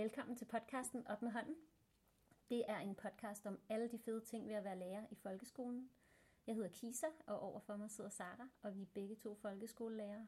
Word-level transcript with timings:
velkommen 0.00 0.36
til 0.36 0.44
podcasten 0.44 1.06
Op 1.06 1.22
med 1.22 1.30
hånden. 1.30 1.56
Det 2.50 2.64
er 2.68 2.78
en 2.78 2.94
podcast 2.94 3.46
om 3.46 3.58
alle 3.68 3.88
de 3.88 3.98
fede 3.98 4.20
ting 4.20 4.48
ved 4.48 4.54
at 4.54 4.64
være 4.64 4.78
lærer 4.78 5.06
i 5.10 5.14
folkeskolen. 5.14 5.90
Jeg 6.46 6.54
hedder 6.54 6.68
Kisa, 6.68 7.06
og 7.26 7.40
overfor 7.40 7.76
mig 7.76 7.90
sidder 7.90 8.10
Sara, 8.10 8.48
og 8.62 8.76
vi 8.76 8.82
er 8.82 8.86
begge 8.94 9.14
to 9.14 9.34
folkeskolelærere. 9.34 10.26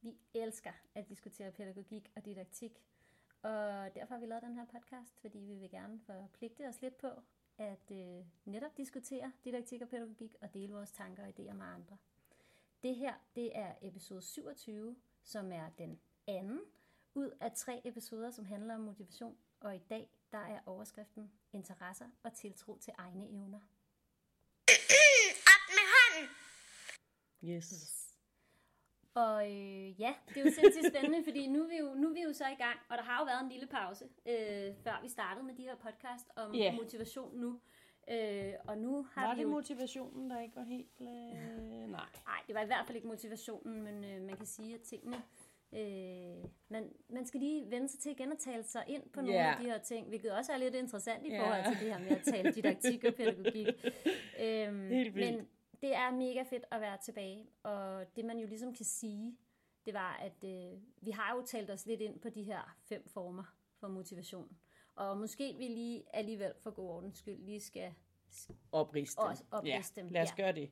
Vi 0.00 0.18
elsker 0.34 0.72
at 0.94 1.08
diskutere 1.08 1.52
pædagogik 1.52 2.12
og 2.16 2.24
didaktik, 2.24 2.84
og 3.42 3.94
derfor 3.94 4.14
har 4.14 4.20
vi 4.20 4.26
lavet 4.26 4.42
den 4.42 4.54
her 4.54 4.64
podcast, 4.64 5.20
fordi 5.20 5.38
vi 5.38 5.54
vil 5.54 5.70
gerne 5.70 6.00
forpligte 6.00 6.68
os 6.68 6.82
lidt 6.82 6.98
på 6.98 7.08
at 7.58 7.90
øh, 7.92 8.24
netop 8.44 8.76
diskutere 8.76 9.32
didaktik 9.44 9.82
og 9.82 9.88
pædagogik 9.88 10.36
og 10.40 10.54
dele 10.54 10.72
vores 10.72 10.92
tanker 10.92 11.22
og 11.22 11.28
idéer 11.28 11.52
med 11.52 11.66
andre. 11.66 11.96
Det 12.82 12.96
her, 12.96 13.14
det 13.34 13.58
er 13.58 13.74
episode 13.82 14.22
27, 14.22 14.96
som 15.22 15.52
er 15.52 15.70
den 15.78 16.00
anden 16.26 16.60
ud 17.14 17.30
af 17.40 17.52
tre 17.52 17.80
episoder, 17.84 18.30
som 18.30 18.44
handler 18.44 18.74
om 18.74 18.80
motivation, 18.80 19.36
og 19.60 19.76
i 19.76 19.78
dag 19.90 20.10
der 20.32 20.38
er 20.38 20.60
overskriften 20.66 21.32
interesser 21.52 22.06
og 22.22 22.32
tiltro 22.32 22.78
til 22.78 22.92
egne 22.98 23.28
evner. 23.28 23.60
Op 25.52 25.64
med 25.68 25.86
hånden! 25.94 26.30
Yes. 27.44 27.96
Og 29.14 29.50
øh, 29.50 30.00
ja, 30.00 30.14
det 30.28 30.36
er 30.36 30.44
jo 30.44 30.50
sindssygt 30.54 30.86
spændende, 30.86 31.24
fordi 31.28 31.46
nu 31.46 31.62
er, 31.64 31.68
vi 31.68 31.76
jo, 31.78 31.94
nu 31.94 32.08
er 32.08 32.12
vi 32.12 32.22
jo 32.22 32.32
så 32.32 32.44
i 32.48 32.54
gang, 32.54 32.78
og 32.88 32.96
der 32.98 33.02
har 33.04 33.18
jo 33.18 33.24
været 33.24 33.42
en 33.42 33.48
lille 33.48 33.66
pause, 33.66 34.04
øh, 34.26 34.74
før 34.84 35.02
vi 35.02 35.08
startede 35.08 35.46
med 35.46 35.54
de 35.54 35.62
her 35.62 35.74
podcast 35.76 36.26
om 36.36 36.54
Ja. 36.54 36.72
motivation 36.76 37.36
nu. 37.40 37.60
Øh, 38.10 38.54
og 38.64 38.78
nu 38.78 39.02
har 39.12 39.26
Var 39.26 39.34
vi 39.34 39.38
det 39.38 39.44
jo... 39.44 39.50
motivationen, 39.50 40.30
der 40.30 40.40
ikke 40.40 40.56
var 40.56 40.62
helt... 40.62 41.00
Øh... 41.00 41.06
Nej. 41.06 42.08
Nej, 42.26 42.42
det 42.46 42.54
var 42.54 42.60
i 42.62 42.66
hvert 42.66 42.86
fald 42.86 42.96
ikke 42.96 43.08
motivationen, 43.08 43.82
men 43.82 44.04
øh, 44.04 44.22
man 44.22 44.36
kan 44.36 44.46
sige, 44.46 44.74
at 44.74 44.80
tingene... 44.80 45.22
Øh, 45.72 46.44
man, 46.68 46.92
man 47.08 47.26
skal 47.26 47.40
lige 47.40 47.70
vende 47.70 47.88
sig 47.88 48.00
til 48.00 48.12
igen 48.12 48.32
at 48.32 48.38
tale 48.38 48.62
sig 48.62 48.84
ind 48.88 49.02
på 49.10 49.20
nogle 49.20 49.34
Ja. 49.34 49.50
af 49.52 49.56
de 49.60 49.64
her 49.66 49.78
ting, 49.78 50.08
hvilket 50.08 50.32
også 50.32 50.52
er 50.52 50.56
lidt 50.56 50.74
interessant 50.74 51.26
i 51.26 51.30
forhold 51.38 51.64
til 51.76 51.86
det 51.86 51.94
her 51.94 51.98
med 52.00 52.10
at 52.10 52.22
tale 52.24 52.52
didaktik 52.52 53.04
og 53.04 53.14
pædagogik. 53.14 53.66
Øhm, 54.44 54.88
Helt 54.88 55.14
vildt. 55.14 55.36
men 55.36 55.48
det 55.80 55.94
er 55.94 56.10
mega 56.10 56.42
fedt 56.42 56.64
at 56.70 56.80
være 56.80 56.98
tilbage, 57.04 57.46
og 57.62 58.16
det 58.16 58.24
man 58.24 58.38
jo 58.38 58.46
ligesom 58.46 58.74
kan 58.74 58.84
sige, 58.84 59.36
det 59.86 59.94
var, 59.94 60.16
at 60.22 60.44
øh, 60.50 60.78
vi 61.00 61.10
har 61.10 61.34
jo 61.36 61.42
talt 61.46 61.70
os 61.70 61.86
lidt 61.86 62.00
ind 62.00 62.20
på 62.20 62.28
de 62.28 62.42
her 62.42 62.76
fem 62.88 63.08
former 63.08 63.44
for 63.80 63.88
motivation. 63.88 64.56
Og 64.94 65.18
måske 65.18 65.54
vi 65.58 65.64
lige 65.68 66.04
alligevel 66.12 66.52
for 66.62 66.70
god 66.70 66.88
ordens 66.88 67.18
skyld 67.18 67.38
lige 67.44 67.60
skal 67.60 67.94
Opriste 68.72 69.20
dem. 69.22 69.28
Også 69.30 69.44
opriste 69.50 70.00
ja, 70.00 70.02
dem, 70.02 70.10
lad 70.12 70.22
os 70.22 70.28
ja. 70.38 70.42
gøre 70.42 70.52
det. 70.52 70.70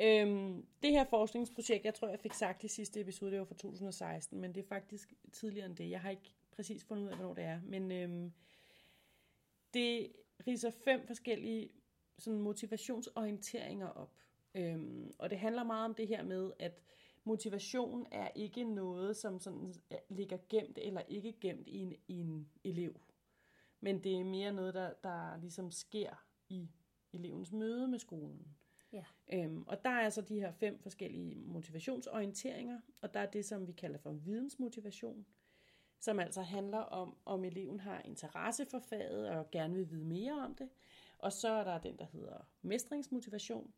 Øhm, 0.00 0.66
det 0.82 0.90
her 0.90 1.04
forskningsprojekt, 1.04 1.84
jeg 1.84 1.94
tror, 1.94 2.08
jeg 2.08 2.20
fik 2.20 2.32
sagt 2.32 2.64
i 2.64 2.68
sidste 2.68 3.00
episode, 3.00 3.30
det 3.30 3.38
var 3.38 3.44
fra 3.44 3.54
2016, 3.54 4.40
men 4.40 4.54
det 4.54 4.62
er 4.64 4.68
faktisk 4.68 5.12
tidligere 5.32 5.66
end 5.66 5.76
det. 5.76 5.90
Jeg 5.90 6.00
har 6.00 6.10
ikke 6.10 6.34
præcis 6.50 6.84
fundet 6.84 7.04
ud 7.04 7.08
af, 7.08 7.16
hvornår 7.16 7.34
det 7.34 7.44
er. 7.44 7.60
Men 7.64 7.92
øhm, 7.92 8.32
det 9.74 10.12
riser 10.46 10.70
fem 10.70 11.06
forskellige 11.06 11.70
sådan, 12.18 12.40
motivationsorienteringer 12.40 13.88
op. 13.88 14.14
Øhm, 14.54 15.12
og 15.18 15.30
det 15.30 15.38
handler 15.38 15.64
meget 15.64 15.84
om 15.84 15.94
det 15.94 16.08
her 16.08 16.22
med, 16.22 16.52
at 16.58 16.82
motivation 17.24 18.06
er 18.10 18.28
ikke 18.34 18.64
noget, 18.64 19.16
som 19.16 19.40
sådan 19.40 19.74
øh, 19.90 19.98
ligger 20.08 20.38
gemt 20.48 20.78
eller 20.82 21.02
ikke 21.08 21.32
gemt 21.40 21.68
i 21.68 21.78
en, 21.78 21.94
i 22.08 22.20
en 22.20 22.48
elev. 22.64 23.00
Men 23.80 24.04
det 24.04 24.20
er 24.20 24.24
mere 24.24 24.52
noget, 24.52 24.74
der, 24.74 24.92
der 24.92 25.36
ligesom 25.40 25.70
sker 25.70 26.24
i 26.48 26.70
elevens 27.12 27.52
møde 27.52 27.88
med 27.88 27.98
skolen. 27.98 28.46
Ja. 28.92 29.04
Øhm, 29.32 29.62
og 29.66 29.84
der 29.84 29.90
er 29.90 30.00
altså 30.00 30.20
de 30.20 30.40
her 30.40 30.52
fem 30.52 30.78
forskellige 30.78 31.34
motivationsorienteringer, 31.34 32.80
og 33.00 33.14
der 33.14 33.20
er 33.20 33.26
det, 33.26 33.44
som 33.44 33.66
vi 33.66 33.72
kalder 33.72 33.98
for 33.98 34.12
vidensmotivation, 34.12 35.26
som 36.00 36.18
altså 36.18 36.42
handler 36.42 36.78
om, 36.78 37.16
om 37.24 37.44
eleven 37.44 37.80
har 37.80 38.00
interesse 38.04 38.66
for 38.66 38.78
faget 38.78 39.28
og 39.28 39.50
gerne 39.50 39.74
vil 39.74 39.90
vide 39.90 40.04
mere 40.04 40.32
om 40.32 40.54
det. 40.54 40.68
Og 41.18 41.32
så 41.32 41.48
er 41.48 41.64
der 41.64 41.78
den, 41.78 41.98
der 41.98 42.04
hedder 42.04 42.48
mestringsmotivation, 42.62 43.72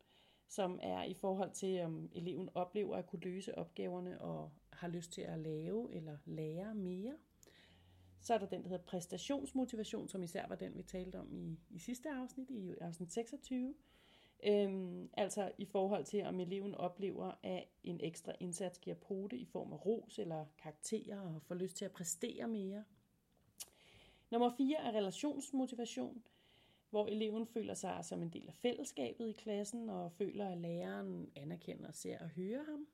som 0.47 0.79
er 0.83 1.03
i 1.03 1.13
forhold 1.13 1.51
til, 1.51 1.81
om 1.81 2.09
eleven 2.13 2.49
oplever 2.55 2.95
at 2.95 3.07
kunne 3.07 3.21
løse 3.21 3.57
opgaverne 3.57 4.21
og 4.21 4.51
har 4.73 4.87
lyst 4.87 5.11
til 5.11 5.21
at 5.21 5.39
lave 5.39 5.93
eller 5.93 6.17
lære 6.25 6.75
mere. 6.75 7.17
Så 8.19 8.33
er 8.33 8.37
der 8.37 8.45
den, 8.45 8.63
der 8.63 8.69
hedder 8.69 8.83
præstationsmotivation, 8.83 10.07
som 10.07 10.23
især 10.23 10.47
var 10.47 10.55
den, 10.55 10.77
vi 10.77 10.83
talte 10.83 11.19
om 11.19 11.33
i, 11.33 11.59
i 11.69 11.79
sidste 11.79 12.09
afsnit, 12.09 12.49
i 12.49 12.73
afsnit 12.81 13.11
26. 13.11 13.75
Øhm, 14.43 15.09
altså 15.13 15.51
i 15.57 15.65
forhold 15.65 16.05
til, 16.05 16.25
om 16.25 16.39
eleven 16.39 16.75
oplever, 16.75 17.31
at 17.43 17.67
en 17.83 17.99
ekstra 18.03 18.33
indsats 18.39 18.79
giver 18.79 18.95
pote 18.95 19.37
i 19.37 19.45
form 19.45 19.73
af 19.73 19.85
ros 19.85 20.19
eller 20.19 20.45
karakterer 20.57 21.19
og 21.19 21.41
får 21.41 21.55
lyst 21.55 21.77
til 21.77 21.85
at 21.85 21.91
præstere 21.91 22.47
mere. 22.47 22.83
Nummer 24.31 24.49
4 24.57 24.77
er 24.77 24.91
relationsmotivation, 24.91 26.23
hvor 26.89 27.07
eleven 27.07 27.47
føler 27.47 27.73
sig 27.73 28.05
som 28.05 28.21
en 28.21 28.29
del 28.29 28.47
af 28.47 28.53
fællesskabet 28.53 29.29
i 29.29 29.31
klassen 29.31 29.89
og 29.89 30.11
føler, 30.11 30.49
at 30.49 30.57
læreren 30.57 31.31
anerkender, 31.35 31.91
ser 31.91 32.19
og 32.19 32.29
hører 32.29 32.63
ham. 32.63 32.87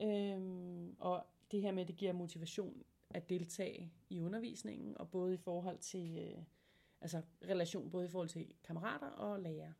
Øhm, 0.00 0.96
og 0.98 1.26
det 1.50 1.62
her 1.62 1.72
med, 1.72 1.82
at 1.82 1.88
det 1.88 1.96
giver 1.96 2.12
motivation 2.12 2.84
at 3.10 3.28
deltage 3.28 3.92
i 4.08 4.20
undervisningen, 4.20 4.98
og 4.98 5.10
både 5.10 5.34
i 5.34 5.36
forhold 5.36 5.78
til, 5.78 6.18
øh, 6.18 6.42
altså 7.00 7.22
relation 7.44 7.90
både 7.90 8.06
i 8.06 8.08
forhold 8.08 8.28
til 8.28 8.46
kammerater 8.64 9.06
og 9.06 9.40
lærere. 9.40 9.72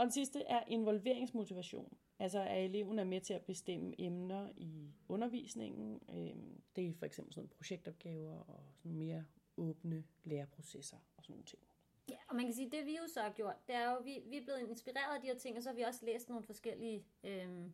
Og 0.00 0.04
den 0.04 0.12
sidste 0.12 0.42
er 0.42 0.62
involveringsmotivation. 0.66 1.98
Altså 2.18 2.40
at 2.40 2.64
eleven 2.64 2.98
er 2.98 3.04
med 3.04 3.20
til 3.20 3.34
at 3.34 3.42
bestemme 3.42 3.94
emner 3.98 4.48
i 4.56 4.94
undervisningen. 5.08 6.00
Øhm, 6.08 6.62
Det 6.76 6.86
er 6.86 6.94
for 6.94 7.06
eksempel 7.06 7.34
sådan 7.34 7.48
projektopgaver 7.48 8.38
og 8.38 8.60
sådan 8.76 8.96
mere 8.96 9.24
åbne 9.56 10.04
læreprocesser 10.24 10.96
og 11.16 11.24
sådan 11.24 11.32
nogle 11.32 11.44
ting. 11.44 11.62
Ja, 12.10 12.16
og 12.28 12.36
man 12.36 12.44
kan 12.44 12.54
sige, 12.54 12.66
at 12.66 12.72
det 12.72 12.86
vi 12.86 12.96
jo 12.96 13.06
så 13.14 13.20
har 13.20 13.30
gjort, 13.30 13.66
det 13.66 13.74
er 13.74 13.90
jo, 13.90 13.98
vi, 14.04 14.18
vi 14.26 14.36
er 14.36 14.44
blevet 14.44 14.68
inspireret 14.68 15.14
af 15.14 15.20
de 15.20 15.26
her 15.26 15.38
ting, 15.38 15.56
og 15.56 15.62
så 15.62 15.68
har 15.68 15.76
vi 15.76 15.82
også 15.82 16.04
læst 16.06 16.28
nogle 16.28 16.44
forskellige 16.44 17.04
øhm, 17.24 17.72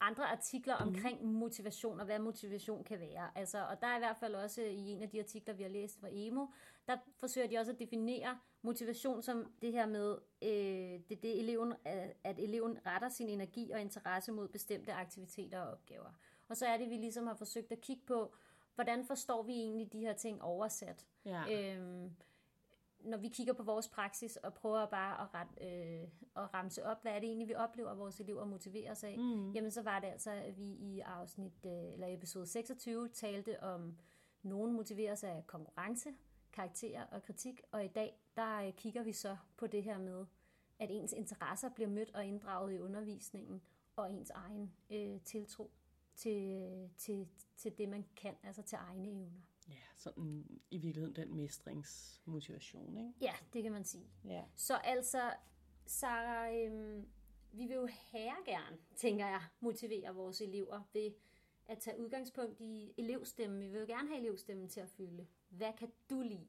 andre 0.00 0.24
artikler 0.24 0.74
omkring 0.74 1.24
motivation, 1.24 2.00
og 2.00 2.06
hvad 2.06 2.18
motivation 2.18 2.84
kan 2.84 3.00
være. 3.00 3.38
Altså, 3.38 3.66
og 3.66 3.80
der 3.80 3.86
er 3.86 3.96
i 3.96 4.00
hvert 4.00 4.16
fald 4.16 4.34
også 4.34 4.62
i 4.62 4.88
en 4.88 5.02
af 5.02 5.08
de 5.08 5.20
artikler, 5.20 5.54
vi 5.54 5.62
har 5.62 5.70
læst 5.70 6.00
fra 6.00 6.08
EMO, 6.12 6.46
der 6.86 6.96
forsøger 7.20 7.48
de 7.48 7.58
også 7.58 7.72
at 7.72 7.78
definere 7.78 8.38
motivation 8.62 9.22
som 9.22 9.52
det 9.62 9.72
her 9.72 9.86
med, 9.86 10.18
øh, 10.42 11.00
det, 11.08 11.22
det 11.22 11.40
eleven, 11.40 11.74
at, 11.84 12.16
at 12.24 12.38
eleven 12.38 12.78
retter 12.86 13.08
sin 13.08 13.28
energi 13.28 13.70
og 13.70 13.80
interesse 13.80 14.32
mod 14.32 14.48
bestemte 14.48 14.92
aktiviteter 14.92 15.60
og 15.60 15.72
opgaver. 15.72 16.10
Og 16.48 16.56
så 16.56 16.66
er 16.66 16.76
det, 16.76 16.90
vi 16.90 16.96
ligesom 16.96 17.26
har 17.26 17.34
forsøgt 17.34 17.72
at 17.72 17.80
kigge 17.80 18.02
på, 18.06 18.34
hvordan 18.74 19.04
forstår 19.04 19.42
vi 19.42 19.52
egentlig 19.52 19.92
de 19.92 20.00
her 20.00 20.12
ting 20.12 20.42
oversat. 20.42 21.06
Ja. 21.24 21.76
Øhm, 21.76 22.10
når 23.00 23.18
vi 23.18 23.28
kigger 23.28 23.52
på 23.52 23.62
vores 23.62 23.88
praksis 23.88 24.36
og 24.36 24.54
prøver 24.54 24.86
bare 24.86 25.22
at, 25.22 25.34
ret, 25.34 25.48
øh, 25.60 26.08
at 26.36 26.54
ramse 26.54 26.84
op, 26.84 27.02
hvad 27.02 27.12
er 27.12 27.18
det 27.18 27.26
egentlig, 27.26 27.48
vi 27.48 27.54
oplever, 27.54 27.90
at 27.90 27.98
vores 27.98 28.20
elever 28.20 28.44
motiverer 28.44 28.94
sig 28.94 29.10
af, 29.10 29.18
mm. 29.18 29.52
jamen 29.52 29.70
så 29.70 29.82
var 29.82 30.00
det 30.00 30.06
altså, 30.06 30.30
at 30.30 30.58
vi 30.58 30.64
i 30.64 31.00
afsnit, 31.00 31.66
øh, 31.66 31.92
eller 31.92 32.06
episode 32.14 32.46
26 32.46 33.08
talte 33.08 33.62
om, 33.62 33.96
nogen 34.42 34.72
motiverer 34.72 35.14
sig 35.14 35.30
af 35.30 35.46
konkurrence, 35.46 36.08
karakterer 36.52 37.04
og 37.04 37.22
kritik, 37.22 37.60
og 37.70 37.84
i 37.84 37.88
dag, 37.88 38.22
der 38.36 38.56
øh, 38.56 38.72
kigger 38.72 39.02
vi 39.02 39.12
så 39.12 39.36
på 39.56 39.66
det 39.66 39.82
her 39.82 39.98
med, 39.98 40.26
at 40.78 40.90
ens 40.90 41.12
interesser 41.12 41.68
bliver 41.68 41.88
mødt 41.88 42.10
og 42.14 42.24
inddraget 42.24 42.74
i 42.74 42.78
undervisningen, 42.78 43.62
og 43.96 44.12
ens 44.12 44.30
egen 44.30 44.72
øh, 44.90 45.20
tiltro 45.20 45.70
til, 46.14 46.90
til, 46.96 47.28
til 47.56 47.78
det, 47.78 47.88
man 47.88 48.06
kan, 48.16 48.34
altså 48.42 48.62
til 48.62 48.78
egne 48.80 49.08
evner. 49.08 49.40
Ja, 49.68 49.74
sådan 49.94 50.60
i 50.70 50.78
virkeligheden 50.78 51.16
den 51.16 51.36
mestringsmotivation, 51.36 52.96
ikke? 52.96 53.12
Ja, 53.20 53.32
det 53.52 53.62
kan 53.62 53.72
man 53.72 53.84
sige. 53.84 54.06
Ja. 54.24 54.44
Så 54.54 54.76
altså, 54.76 55.34
Sarah, 55.86 56.64
øhm, 56.64 57.06
vi 57.52 57.66
vil 57.66 57.74
jo 57.74 57.86
her 57.86 58.44
gerne, 58.44 58.78
tænker 58.96 59.26
jeg, 59.26 59.42
motivere 59.60 60.14
vores 60.14 60.40
elever 60.40 60.82
ved 60.92 61.12
at 61.72 61.78
tage 61.78 61.98
udgangspunkt 61.98 62.60
i 62.60 62.92
elevstemmen. 62.98 63.60
Vi 63.60 63.68
vil 63.68 63.80
jo 63.80 63.86
gerne 63.86 64.08
have 64.08 64.20
elevstemmen 64.20 64.68
til 64.68 64.80
at 64.80 64.88
føle, 64.88 65.26
hvad 65.48 65.72
kan 65.78 65.92
du 66.10 66.20
lide? 66.20 66.46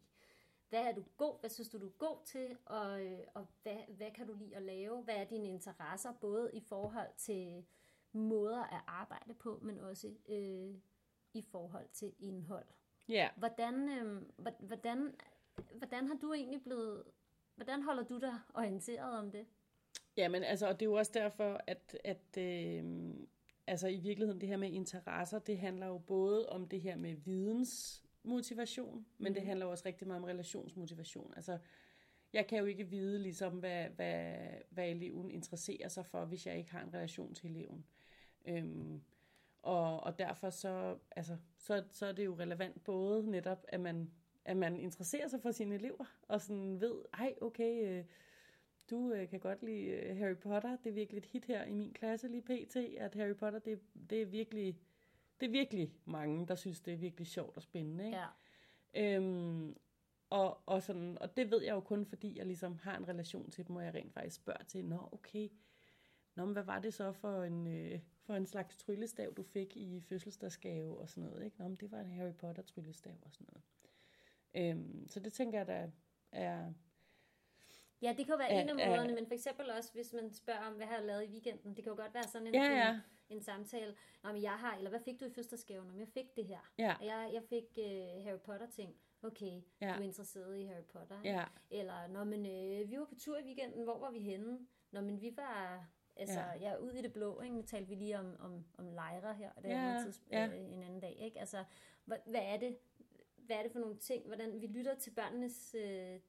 Hvad 0.69 0.81
er 0.81 0.91
du 0.91 1.03
god? 1.17 1.39
Hvad 1.39 1.49
synes 1.49 1.69
du, 1.69 1.79
du 1.79 1.87
er 1.87 1.91
god 1.97 2.17
til? 2.25 2.57
Og, 2.65 3.05
øh, 3.05 3.19
og 3.33 3.47
hvad, 3.63 3.77
hvad 3.87 4.11
kan 4.11 4.27
du 4.27 4.33
lide 4.33 4.55
at 4.55 4.61
lave? 4.61 5.03
Hvad 5.03 5.15
er 5.15 5.23
dine 5.23 5.47
interesser? 5.47 6.13
Både 6.21 6.49
i 6.53 6.59
forhold 6.59 7.09
til 7.17 7.65
måder 8.11 8.63
at 8.63 8.81
arbejde 8.87 9.33
på, 9.33 9.59
men 9.61 9.79
også 9.79 10.13
øh, 10.29 10.75
i 11.33 11.41
forhold 11.41 11.87
til 11.93 12.13
indhold. 12.19 12.65
Ja, 13.09 13.29
Hvordan, 13.35 13.89
øh, 13.89 14.21
hvordan, 14.59 15.15
hvordan 15.73 16.07
har 16.07 16.15
du 16.15 16.33
egentlig 16.33 16.63
blevet, 16.63 17.03
hvordan 17.55 17.83
holder 17.83 18.03
du 18.03 18.19
dig 18.19 18.39
orienteret 18.53 19.17
om 19.17 19.31
det? 19.31 19.45
Jamen, 20.17 20.43
altså, 20.43 20.67
og 20.67 20.79
det 20.79 20.85
er 20.85 20.89
jo 20.89 20.93
også 20.93 21.11
derfor, 21.13 21.61
at, 21.67 21.97
at 22.03 22.37
øh, 22.37 23.13
altså, 23.67 23.87
i 23.87 23.97
virkeligheden 23.97 24.41
det 24.41 24.49
her 24.49 24.57
med 24.57 24.71
interesser, 24.71 25.39
det 25.39 25.57
handler 25.57 25.87
jo 25.87 25.97
både 25.97 26.49
om 26.49 26.67
det 26.67 26.81
her 26.81 26.95
med 26.95 27.15
vidensmotivation, 27.15 29.05
men 29.17 29.31
mm. 29.31 29.33
det 29.33 29.43
handler 29.43 29.65
jo 29.65 29.71
også 29.71 29.83
rigtig 29.85 30.07
meget 30.07 30.21
om 30.21 30.25
relationsmotivation. 30.25 31.33
Altså, 31.35 31.57
jeg 32.33 32.47
kan 32.47 32.59
jo 32.59 32.65
ikke 32.65 32.89
vide, 32.89 33.19
ligesom, 33.19 33.53
hvad, 33.53 33.89
hvad, 33.89 34.35
hvad 34.69 34.89
eleven 34.89 35.31
interesserer 35.31 35.87
sig 35.87 36.05
for, 36.05 36.25
hvis 36.25 36.47
jeg 36.47 36.57
ikke 36.57 36.71
har 36.71 36.81
en 36.81 36.93
relation 36.93 37.33
til 37.33 37.49
eleven. 37.49 37.85
Øhm, 38.45 39.01
og, 39.61 40.03
og 40.03 40.19
derfor 40.19 40.49
så, 40.49 40.97
altså, 41.15 41.37
så, 41.57 41.83
så 41.91 42.05
er 42.05 42.11
det 42.11 42.25
jo 42.25 42.35
relevant 42.39 42.83
både 42.83 43.31
netop, 43.31 43.65
at 43.67 43.79
man 43.79 44.11
at 44.45 44.57
man 44.57 44.79
interesserer 44.79 45.27
sig 45.27 45.41
for 45.41 45.51
sine 45.51 45.75
elever, 45.75 46.05
og 46.27 46.41
sådan 46.41 46.81
ved, 46.81 47.01
ej, 47.13 47.33
okay, 47.41 47.87
øh, 47.87 48.05
du 48.93 49.13
øh, 49.13 49.29
kan 49.29 49.39
godt 49.39 49.63
lide 49.63 49.85
øh, 49.85 50.17
Harry 50.17 50.35
Potter, 50.35 50.77
det 50.83 50.89
er 50.89 50.93
virkelig 50.93 51.17
et 51.17 51.25
hit 51.25 51.45
her 51.45 51.63
i 51.63 51.73
min 51.73 51.93
klasse 51.93 52.27
lige 52.27 52.41
pt, 52.41 52.75
at 52.75 53.15
Harry 53.15 53.35
Potter, 53.35 53.59
det, 53.59 53.79
det 54.09 54.21
er 54.21 54.25
virkelig, 54.25 54.79
det 55.39 55.45
er 55.45 55.51
virkelig 55.51 55.93
mange, 56.05 56.47
der 56.47 56.55
synes, 56.55 56.81
det 56.81 56.93
er 56.93 56.97
virkelig 56.97 57.27
sjovt 57.27 57.57
og 57.57 57.63
spændende, 57.63 58.05
ikke? 58.05 58.17
Ja. 58.17 59.15
Øhm, 59.15 59.77
og, 60.29 60.61
og, 60.65 60.83
sådan, 60.83 61.17
og 61.21 61.35
det 61.37 61.51
ved 61.51 61.61
jeg 61.61 61.73
jo 61.73 61.79
kun, 61.79 62.05
fordi 62.05 62.37
jeg 62.37 62.45
ligesom 62.45 62.77
har 62.77 62.97
en 62.97 63.07
relation 63.07 63.51
til 63.51 63.67
dem, 63.67 63.75
og 63.75 63.85
jeg 63.85 63.93
rent 63.93 64.13
faktisk 64.13 64.35
spørger 64.35 64.63
til, 64.63 64.85
nå 64.85 65.09
okay, 65.11 65.49
nå, 66.35 66.45
men 66.45 66.53
hvad 66.53 66.63
var 66.63 66.79
det 66.79 66.93
så 66.93 67.11
for 67.11 67.43
en, 67.43 67.67
øh, 67.67 67.99
for 68.21 68.33
en 68.33 68.45
slags 68.45 68.77
tryllestav, 68.77 69.33
du 69.37 69.43
fik 69.43 69.77
i 69.77 70.01
fødselsdagsgave 70.01 70.97
og 70.97 71.09
sådan 71.09 71.23
noget, 71.23 71.45
ikke? 71.45 71.57
Nå, 71.59 71.67
men 71.67 71.75
det 71.75 71.91
var 71.91 71.99
en 71.99 72.11
Harry 72.11 72.33
Potter 72.33 72.63
tryllestav 72.63 73.15
og 73.21 73.31
sådan 73.31 73.47
noget. 73.51 73.63
Øhm, 74.55 75.07
så 75.09 75.19
det 75.19 75.33
tænker 75.33 75.59
jeg, 75.59 75.67
der 75.67 75.89
er... 76.31 76.73
Ja, 78.03 78.09
det 78.17 78.25
kan 78.25 78.33
jo 78.33 78.37
være 78.37 78.53
Ja, 78.53 78.61
en 78.61 78.69
af 78.69 78.75
måderne, 78.87 79.15
men 79.15 79.27
for 79.27 79.33
eksempel 79.33 79.69
også, 79.77 79.93
hvis 79.93 80.13
man 80.13 80.33
spørger 80.33 80.59
om, 80.67 80.73
hvad 80.73 80.85
har 80.87 80.95
jeg 80.95 81.05
lavet 81.05 81.23
i 81.23 81.27
weekenden, 81.27 81.75
det 81.75 81.83
kan 81.83 81.91
jo 81.93 81.97
godt 82.01 82.13
være 82.13 82.23
sådan 82.23 82.47
en, 82.47 82.53
Ja, 82.55 82.63
ja. 82.63 82.89
en, 82.93 83.01
en 83.29 83.41
samtale. 83.41 83.95
Men 84.23 84.41
jeg 84.41 84.51
har, 84.51 84.75
eller 84.77 84.89
hvad 84.89 84.99
fik 84.99 85.19
du 85.19 85.25
i 85.25 85.29
fødselsdagsgave? 85.29 85.85
Nå, 85.85 85.91
men 85.91 85.99
jeg 85.99 86.07
fik 86.07 86.35
det 86.35 86.45
her. 86.45 86.71
Ja, 86.77 86.95
jeg, 87.01 87.29
jeg 87.33 87.43
fik 87.49 87.63
uh, 87.77 88.23
Harry 88.25 88.39
Potter 88.39 88.67
ting. 88.69 88.95
Okay, 89.23 89.61
Ja. 89.81 89.93
du 89.97 89.99
er 90.01 90.05
interesseret 90.05 90.57
i 90.57 90.63
Harry 90.65 90.83
Potter. 90.83 91.19
ja, 91.23 91.43
Eller, 91.71 92.07
nå, 92.07 92.23
men 92.23 92.45
øh, 92.45 92.89
vi 92.91 92.97
var 92.99 93.05
på 93.05 93.15
tur 93.15 93.37
i 93.37 93.43
weekenden, 93.43 93.83
hvor 93.83 93.97
var 93.99 94.11
vi 94.11 94.19
henne? 94.19 94.59
Nå, 94.91 95.01
men 95.01 95.21
vi 95.21 95.33
var, 95.37 95.85
altså, 96.15 96.39
Ja. 96.39 96.69
ja, 96.69 96.75
ud 96.77 96.91
i 96.91 97.01
det 97.01 97.13
blå, 97.13 97.41
ikke? 97.41 97.55
Nu 97.55 97.61
talte 97.61 97.89
vi 97.89 97.95
lige 97.95 98.19
om, 98.19 98.35
om, 98.39 98.65
om 98.77 98.91
lejre 98.91 99.33
her, 99.33 99.49
og 99.55 99.63
det 99.63 99.71
er 99.71 99.93
ja, 99.93 100.03
tids, 100.03 100.21
ja. 100.31 100.47
øh, 100.47 100.73
en 100.73 100.83
anden 100.83 100.99
dag, 100.99 101.15
ikke? 101.19 101.39
Altså, 101.39 101.63
hvad, 102.05 102.17
hvad 102.25 102.41
er 102.43 102.57
det, 102.57 102.77
hvad 103.37 103.55
er 103.57 103.63
det 103.63 103.71
for 103.71 103.79
nogle 103.79 103.97
ting, 103.97 104.25
hvordan 104.25 104.61
vi 104.61 104.67
lytter 104.67 104.95
til 104.95 105.11
børnenes, 105.11 105.75
øh, 105.79 106.19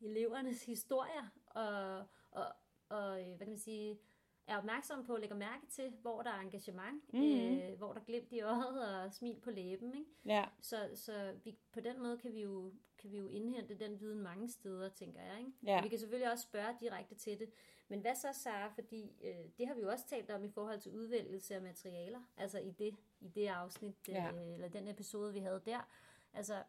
elevernes 0.00 0.64
historier, 0.64 1.28
og, 1.46 1.98
og, 2.30 2.46
og 2.88 3.20
øh, 3.20 3.26
hvad 3.26 3.38
kan 3.38 3.48
man 3.48 3.58
sige, 3.58 3.98
er 4.46 4.58
opmærksom 4.58 5.04
på 5.06 5.14
at 5.14 5.20
lægge 5.20 5.34
mærke 5.34 5.66
til, 5.66 5.90
hvor 5.90 6.22
der 6.22 6.30
er 6.30 6.40
engagement, 6.40 7.12
Mhm. 7.12 7.22
øh, 7.22 7.78
hvor 7.78 7.92
der 7.92 8.00
er 8.00 8.04
glimt 8.04 8.32
i 8.32 8.40
øjet 8.40 9.04
og 9.04 9.12
smil 9.14 9.40
på 9.40 9.50
læben, 9.50 9.94
ikke? 9.94 10.10
ja, 10.24 10.44
Så, 10.60 10.90
så 10.94 11.34
vi, 11.44 11.58
på 11.72 11.80
den 11.80 12.02
måde 12.02 12.18
kan 12.18 12.32
vi, 12.32 12.42
jo, 12.42 12.72
kan 12.98 13.10
vi 13.10 13.16
jo 13.18 13.26
indhente 13.26 13.74
den 13.78 14.00
viden 14.00 14.20
mange 14.20 14.48
steder, 14.48 14.88
tænker 14.88 15.20
jeg. 15.20 15.38
Ikke? 15.38 15.52
Ja. 15.62 15.78
Og 15.78 15.84
vi 15.84 15.88
kan 15.88 15.98
selvfølgelig 15.98 16.32
også 16.32 16.42
spørge 16.42 16.76
direkte 16.80 17.14
til 17.14 17.38
det. 17.40 17.50
Men 17.88 18.00
hvad 18.00 18.14
så, 18.14 18.28
Sara? 18.32 18.68
Fordi 18.68 19.12
øh, 19.22 19.44
det 19.58 19.66
har 19.66 19.74
vi 19.74 19.80
jo 19.80 19.90
også 19.90 20.06
talt 20.06 20.30
om 20.30 20.44
i 20.44 20.48
forhold 20.50 20.80
til 20.80 20.92
udvælgelse 20.92 21.54
af 21.54 21.62
materialer. 21.62 22.20
Altså 22.36 22.58
i 22.58 22.70
det, 22.70 22.96
i 23.20 23.28
det 23.28 23.46
afsnit, 23.46 24.08
Ja. 24.08 24.32
øh, 24.32 24.54
eller 24.54 24.68
den 24.68 24.88
episode, 24.88 25.32
vi 25.32 25.38
havde 25.38 25.62
der. 25.66 25.88
Altså, 26.32 26.62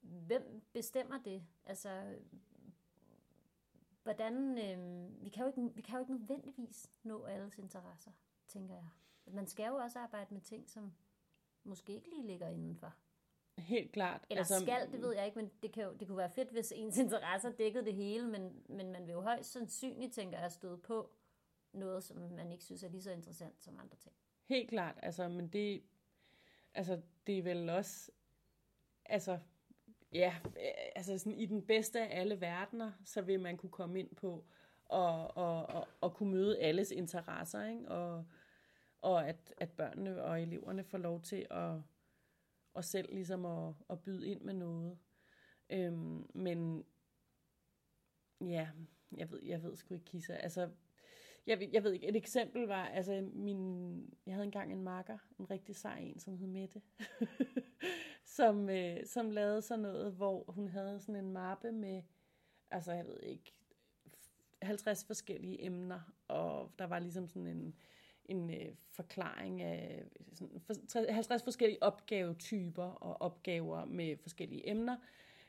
hvem 0.00 0.62
bestemmer 0.72 1.22
det? 1.22 1.42
Altså, 1.66 2.14
hvordan... 4.04 4.58
Øh, 4.58 5.24
vi, 5.24 5.28
kan 5.28 5.42
jo 5.42 5.48
ikke, 5.48 5.74
vi 5.74 5.82
kan 5.82 5.94
jo 5.94 6.00
ikke 6.00 6.12
nødvendigvis 6.12 6.90
nå 7.02 7.24
alles 7.24 7.58
interesser, 7.58 8.10
tænker 8.48 8.74
jeg. 8.74 8.88
Man 9.26 9.46
skal 9.46 9.66
jo 9.66 9.74
også 9.74 9.98
arbejde 9.98 10.34
med 10.34 10.40
ting, 10.40 10.68
som 10.68 10.94
måske 11.64 11.94
ikke 11.94 12.10
lige 12.10 12.26
ligger 12.26 12.48
indenfor. 12.48 12.94
helt 13.58 13.92
klart. 13.92 14.26
Eller 14.30 14.40
altså, 14.40 14.60
skal, 14.60 14.92
det 14.92 15.02
ved 15.02 15.14
jeg 15.14 15.26
ikke, 15.26 15.38
men 15.38 15.50
det, 15.62 15.72
kan 15.72 15.84
jo, 15.84 15.92
det 15.94 16.06
kunne 16.08 16.18
være 16.18 16.30
fedt, 16.30 16.50
hvis 16.50 16.72
ens 16.76 16.98
interesser 16.98 17.52
dækkede 17.52 17.84
det 17.84 17.94
hele, 17.94 18.28
men, 18.28 18.62
men 18.68 18.92
man 18.92 19.06
vil 19.06 19.12
jo 19.12 19.20
højst 19.20 19.52
sandsynligt, 19.52 20.12
tænker 20.12 20.38
jeg, 20.38 20.52
støde 20.52 20.78
på 20.78 21.10
noget, 21.72 22.04
som 22.04 22.16
man 22.16 22.52
ikke 22.52 22.64
synes 22.64 22.82
er 22.82 22.88
lige 22.88 23.02
så 23.02 23.10
interessant 23.10 23.62
som 23.62 23.78
andre 23.78 23.96
ting. 23.96 24.14
Helt 24.48 24.68
klart, 24.68 24.98
altså, 25.02 25.28
men 25.28 25.48
det, 25.48 25.82
altså, 26.74 27.00
det 27.26 27.38
er 27.38 27.42
vel 27.42 27.70
også, 27.70 28.10
altså, 29.06 29.38
ja, 30.14 30.34
øh, 30.44 30.72
altså 30.96 31.18
sådan, 31.18 31.38
i 31.38 31.46
den 31.46 31.66
bedste 31.66 32.00
af 32.00 32.20
alle 32.20 32.40
verdener, 32.40 32.92
så 33.04 33.22
vil 33.22 33.40
man 33.40 33.56
kunne 33.56 33.70
komme 33.70 33.98
ind 34.00 34.14
på 34.16 34.44
og, 34.84 35.36
og, 35.36 35.66
og, 35.66 35.88
og 36.00 36.14
kunne 36.14 36.30
møde 36.30 36.60
alles 36.60 36.90
interesser, 36.90 37.66
ikke? 37.66 37.88
Og, 37.88 38.24
og 39.02 39.28
at, 39.28 39.54
at 39.58 39.70
børnene 39.70 40.22
og 40.22 40.42
eleverne 40.42 40.84
får 40.84 40.98
lov 40.98 41.22
til 41.22 41.46
at, 41.50 41.74
at 42.76 42.84
selv 42.84 43.14
ligesom 43.14 43.46
at, 43.46 43.74
at 43.90 44.00
byde 44.02 44.28
ind 44.28 44.40
med 44.40 44.54
noget. 44.54 44.98
Øhm, 45.70 46.26
men 46.34 46.84
ja, 48.40 48.68
jeg 49.16 49.30
ved, 49.30 49.40
jeg 49.42 49.62
ved 49.62 49.76
sgu 49.76 49.94
ikke, 49.94 50.06
Kisa. 50.06 50.34
Altså, 50.34 50.70
jeg, 51.46 51.60
ved- 51.60 51.70
jeg 51.72 51.84
ved 51.84 51.92
ikke, 51.92 52.08
et 52.08 52.16
eksempel 52.16 52.62
var, 52.66 52.86
altså 52.86 53.28
min, 53.32 53.98
jeg 54.26 54.34
havde 54.34 54.44
engang 54.44 54.72
en 54.72 54.82
makker, 54.82 55.18
en 55.38 55.50
rigtig 55.50 55.76
sej 55.76 55.98
en, 55.98 56.18
som 56.18 56.36
hed 56.38 56.46
Mette, 56.46 56.82
som, 58.36 58.68
øh, 58.68 59.06
som 59.06 59.30
lavede 59.30 59.62
sådan 59.62 59.82
noget, 59.82 60.12
hvor 60.12 60.44
hun 60.48 60.68
havde 60.68 61.00
sådan 61.00 61.24
en 61.24 61.32
mappe 61.32 61.72
med, 61.72 62.02
altså 62.70 62.92
jeg 62.92 63.06
ved 63.06 63.20
ikke, 63.20 63.52
50 64.62 65.04
forskellige 65.04 65.64
emner, 65.64 66.00
og 66.28 66.70
der 66.78 66.86
var 66.86 66.98
ligesom 66.98 67.28
sådan 67.28 67.46
en, 67.46 67.74
en 68.24 68.50
øh, 68.50 68.74
forklaring 68.90 69.62
af 69.62 70.04
sådan, 70.32 70.60
for, 70.60 71.12
50 71.12 71.42
forskellige 71.42 71.82
opgavetyper 71.82 72.84
og 72.84 73.22
opgaver 73.22 73.84
med 73.84 74.16
forskellige 74.16 74.70
emner, 74.70 74.96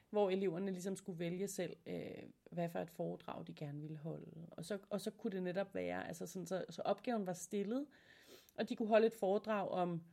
hvor 0.10 0.30
eleverne 0.30 0.72
ligesom 0.72 0.96
skulle 0.96 1.20
vælge 1.20 1.48
selv, 1.48 1.76
øh, 1.86 2.24
hvad 2.52 2.70
for 2.70 2.80
et 2.80 2.90
foredrag 2.90 3.48
de 3.48 3.54
gerne 3.54 3.82
ville 3.82 3.98
holde. 3.98 4.48
Og 4.52 4.66
så, 4.66 4.78
og 4.90 5.02
så 5.02 5.12
kunne 5.12 5.32
det 5.32 5.44
netop 5.44 5.76
være, 5.76 6.08
altså 6.08 6.28
sådan, 6.28 6.48
så, 6.48 6.66
så 6.70 6.82
opgaven 6.82 7.26
var 7.26 7.34
stillet, 7.34 7.86
og 8.56 8.70
de 8.70 8.76
kunne 8.76 8.88
holde 8.88 9.08
et 9.08 9.14
foredrag 9.14 9.70
om, 9.70 10.04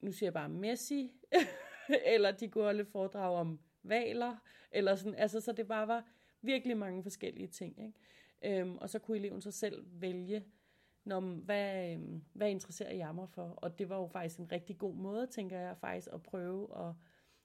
nu 0.00 0.12
siger 0.12 0.26
jeg 0.26 0.34
bare 0.34 0.48
Messi, 0.48 1.12
eller 2.14 2.30
de 2.30 2.48
kunne 2.48 2.64
holde 2.64 2.84
foredrag 2.84 3.36
om 3.36 3.60
valer, 3.82 4.36
eller 4.72 4.94
sådan, 4.94 5.14
altså 5.14 5.40
så 5.40 5.52
det 5.52 5.68
bare 5.68 5.88
var 5.88 6.04
virkelig 6.42 6.76
mange 6.76 7.02
forskellige 7.02 7.48
ting, 7.48 7.78
ikke? 7.82 8.60
Øhm, 8.60 8.78
og 8.78 8.90
så 8.90 8.98
kunne 8.98 9.16
eleven 9.16 9.40
så 9.40 9.50
selv 9.50 9.86
vælge, 9.86 10.44
når, 11.04 11.20
hvad, 11.20 11.92
øhm, 11.92 12.24
hvad 12.32 12.50
interesserer 12.50 12.94
jeg 12.94 13.14
mig 13.14 13.28
for? 13.28 13.42
Og 13.42 13.78
det 13.78 13.88
var 13.88 13.96
jo 13.96 14.06
faktisk 14.06 14.38
en 14.38 14.52
rigtig 14.52 14.78
god 14.78 14.94
måde, 14.94 15.26
tænker 15.26 15.58
jeg 15.58 15.76
faktisk, 15.76 16.08
at 16.12 16.22
prøve 16.22 16.88
at, 16.88 16.94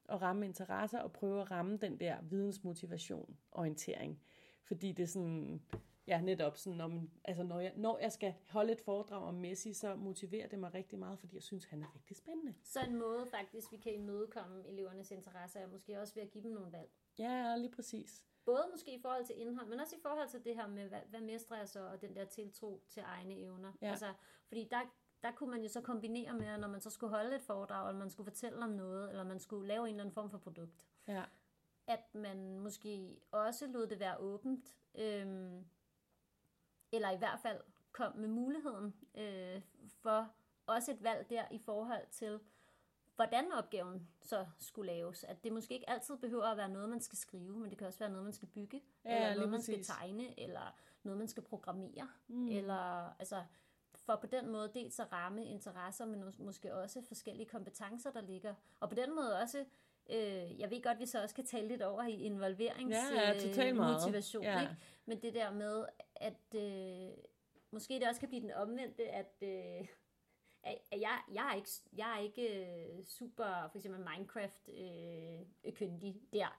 at 0.10 0.22
ramme 0.22 0.46
interesser, 0.46 1.00
og 1.00 1.12
prøve 1.12 1.42
at 1.42 1.52
ramme 1.52 1.78
den 1.78 2.00
der 2.00 2.18
vidensmotivation, 2.22 3.38
orientering. 3.52 4.20
Fordi 4.64 4.92
det 4.92 5.04
er 5.04 5.08
sådan, 5.08 5.62
ja, 6.08 6.22
netop 6.22 6.58
sådan, 6.58 6.78
når, 6.78 6.88
man, 6.88 7.12
altså 7.26 7.44
når, 7.44 7.60
jeg, 7.60 7.74
når 7.76 8.00
jeg 8.00 8.12
skal 8.12 8.36
holde 8.50 8.72
et 8.74 8.82
foredrag 8.82 9.24
om 9.24 9.34
Messi, 9.34 9.74
så 9.74 9.96
motiverer 9.96 10.48
det 10.48 10.60
mig 10.60 10.74
rigtig 10.74 11.00
meget, 11.00 11.20
fordi 11.20 11.36
jeg 11.36 11.44
synes, 11.44 11.66
han 11.66 11.84
er 11.84 11.96
rigtig 11.96 12.18
spændende. 12.18 12.54
Så 12.64 12.80
en 12.88 12.96
måde 12.96 13.28
faktisk, 13.32 13.72
vi 13.72 13.78
kan 13.78 13.94
imødekomme 13.94 14.68
elevernes 14.68 15.12
interesser, 15.12 15.60
er 15.60 15.68
måske 15.68 16.00
også 16.00 16.14
ved 16.16 16.24
at 16.24 16.32
give 16.32 16.44
dem 16.44 16.52
nogle 16.52 16.72
valg. 16.72 16.90
Ja, 17.20 17.56
lige 17.58 17.72
præcis. 17.72 18.24
Både 18.46 18.68
måske 18.72 18.96
i 18.96 19.02
forhold 19.02 19.26
til 19.26 19.42
indhold, 19.42 19.68
men 19.68 19.80
også 19.80 19.96
i 19.96 20.00
forhold 20.02 20.30
til 20.30 20.44
det 20.44 20.56
her 20.56 20.68
med, 20.68 20.88
hvad, 20.88 21.00
hvad 21.10 21.22
mestrer 21.22 21.58
jeg 21.58 21.70
så, 21.70 21.88
og 21.88 22.02
den 22.02 22.16
der 22.16 22.26
tiltro 22.26 22.84
til 22.90 23.04
egne 23.06 23.40
evner. 23.40 23.72
Ja. 23.82 23.90
Altså, 23.90 24.14
fordi 24.48 24.68
der, 24.72 24.82
der 25.24 25.32
kunne 25.32 25.52
man 25.52 25.62
jo 25.62 25.70
så 25.70 25.82
kombinere 25.82 26.34
med, 26.34 26.58
når 26.58 26.68
man 26.68 26.82
så 26.82 26.90
skulle 26.90 27.16
holde 27.16 27.36
et 27.36 27.42
foredrag, 27.42 27.90
eller 27.90 28.00
man 28.00 28.10
skulle 28.10 28.32
fortælle 28.32 28.64
om 28.64 28.70
noget, 28.70 29.10
eller 29.10 29.24
man 29.24 29.40
skulle 29.40 29.68
lave 29.68 29.82
en 29.82 29.90
eller 29.90 30.04
anden 30.04 30.14
form 30.14 30.30
for 30.30 30.38
produkt, 30.38 30.86
Ja, 31.08 31.24
at 31.88 32.16
man 32.16 32.60
måske 32.60 33.22
også 33.32 33.68
lod 33.68 33.88
det 33.88 34.00
være 34.00 34.18
åbent, 34.18 34.78
øhm, 34.96 35.66
eller 36.94 37.12
i 37.12 37.18
hvert 37.18 37.40
fald 37.40 37.62
kom 37.92 38.16
med 38.16 38.28
muligheden 38.28 38.94
øh, 39.16 39.62
for 40.02 40.30
også 40.66 40.92
et 40.92 41.04
valg 41.04 41.30
der 41.30 41.44
i 41.52 41.58
forhold 41.60 42.08
til, 42.12 42.40
hvordan 43.16 43.52
opgaven 43.52 44.08
så 44.22 44.46
skulle 44.60 44.92
laves. 44.94 45.24
At 45.24 45.44
det 45.44 45.52
måske 45.54 45.74
ikke 45.74 45.90
altid 45.90 46.18
behøver 46.18 46.46
at 46.46 46.58
være 46.58 46.70
noget, 46.70 46.90
man 46.90 47.02
skal 47.02 47.18
skrive, 47.18 47.60
men 47.60 47.70
det 47.70 47.78
kan 47.78 47.88
også 47.88 48.00
være 48.00 48.10
noget, 48.10 48.24
man 48.24 48.34
skal 48.34 48.48
bygge, 48.48 48.82
Ja, 49.06 49.16
eller 49.16 49.36
noget, 49.36 49.50
man 49.50 49.60
præcis. 49.60 49.86
skal 49.86 49.96
tegne, 49.98 50.40
eller 50.40 50.76
noget, 51.04 51.18
man 51.20 51.28
skal 51.28 51.44
programmere, 51.44 52.10
mm. 52.28 52.48
eller 52.48 53.14
altså 53.20 53.44
for 53.96 54.16
på 54.16 54.28
den 54.28 54.50
måde 54.50 54.72
dels 54.74 55.00
at 55.00 55.12
ramme 55.12 55.46
interesser, 55.46 56.06
men 56.06 56.24
mås- 56.24 56.44
måske 56.44 56.76
også 56.76 57.02
forskellige 57.08 57.50
kompetencer, 57.50 58.12
der 58.12 58.22
ligger. 58.22 58.56
Og 58.80 58.90
på 58.90 58.96
den 58.96 59.16
måde 59.16 59.40
også, 59.40 59.66
øh, 60.10 60.60
jeg 60.60 60.72
ved 60.72 60.82
godt, 60.84 61.00
vi 61.00 61.06
så 61.06 61.22
også 61.22 61.36
kan 61.36 61.46
tale 61.46 61.68
lidt 61.68 61.82
over 61.82 62.04
i 62.04 62.22
involverings 62.22 62.98
Ja, 63.14 63.22
ja, 63.22 63.34
motivation, 63.94 64.44
Ja. 64.44 64.62
ikke? 64.62 64.76
Men 65.06 65.22
det 65.22 65.34
der 65.34 65.52
med, 65.52 65.86
at 66.16 66.56
øh, 66.56 67.12
måske 67.72 67.94
det 68.00 68.08
også 68.08 68.20
kan 68.20 68.30
blive 68.30 68.42
den 68.42 68.52
omvendte, 68.52 69.04
at, 69.10 69.34
øh, 69.42 69.88
at 70.64 70.78
at 70.92 71.02
jeg, 71.02 71.20
jeg 71.34 71.50
er 71.52 71.56
ikke, 71.56 71.70
jeg 71.98 72.16
er 72.18 72.20
ikke 72.22 72.66
øh, 72.66 73.04
super, 73.06 73.68
for 73.72 73.78
eksempel 73.78 74.06
Minecraft 74.14 74.70
øh, 74.70 75.74
kyndig 75.74 76.22
der. 76.34 76.58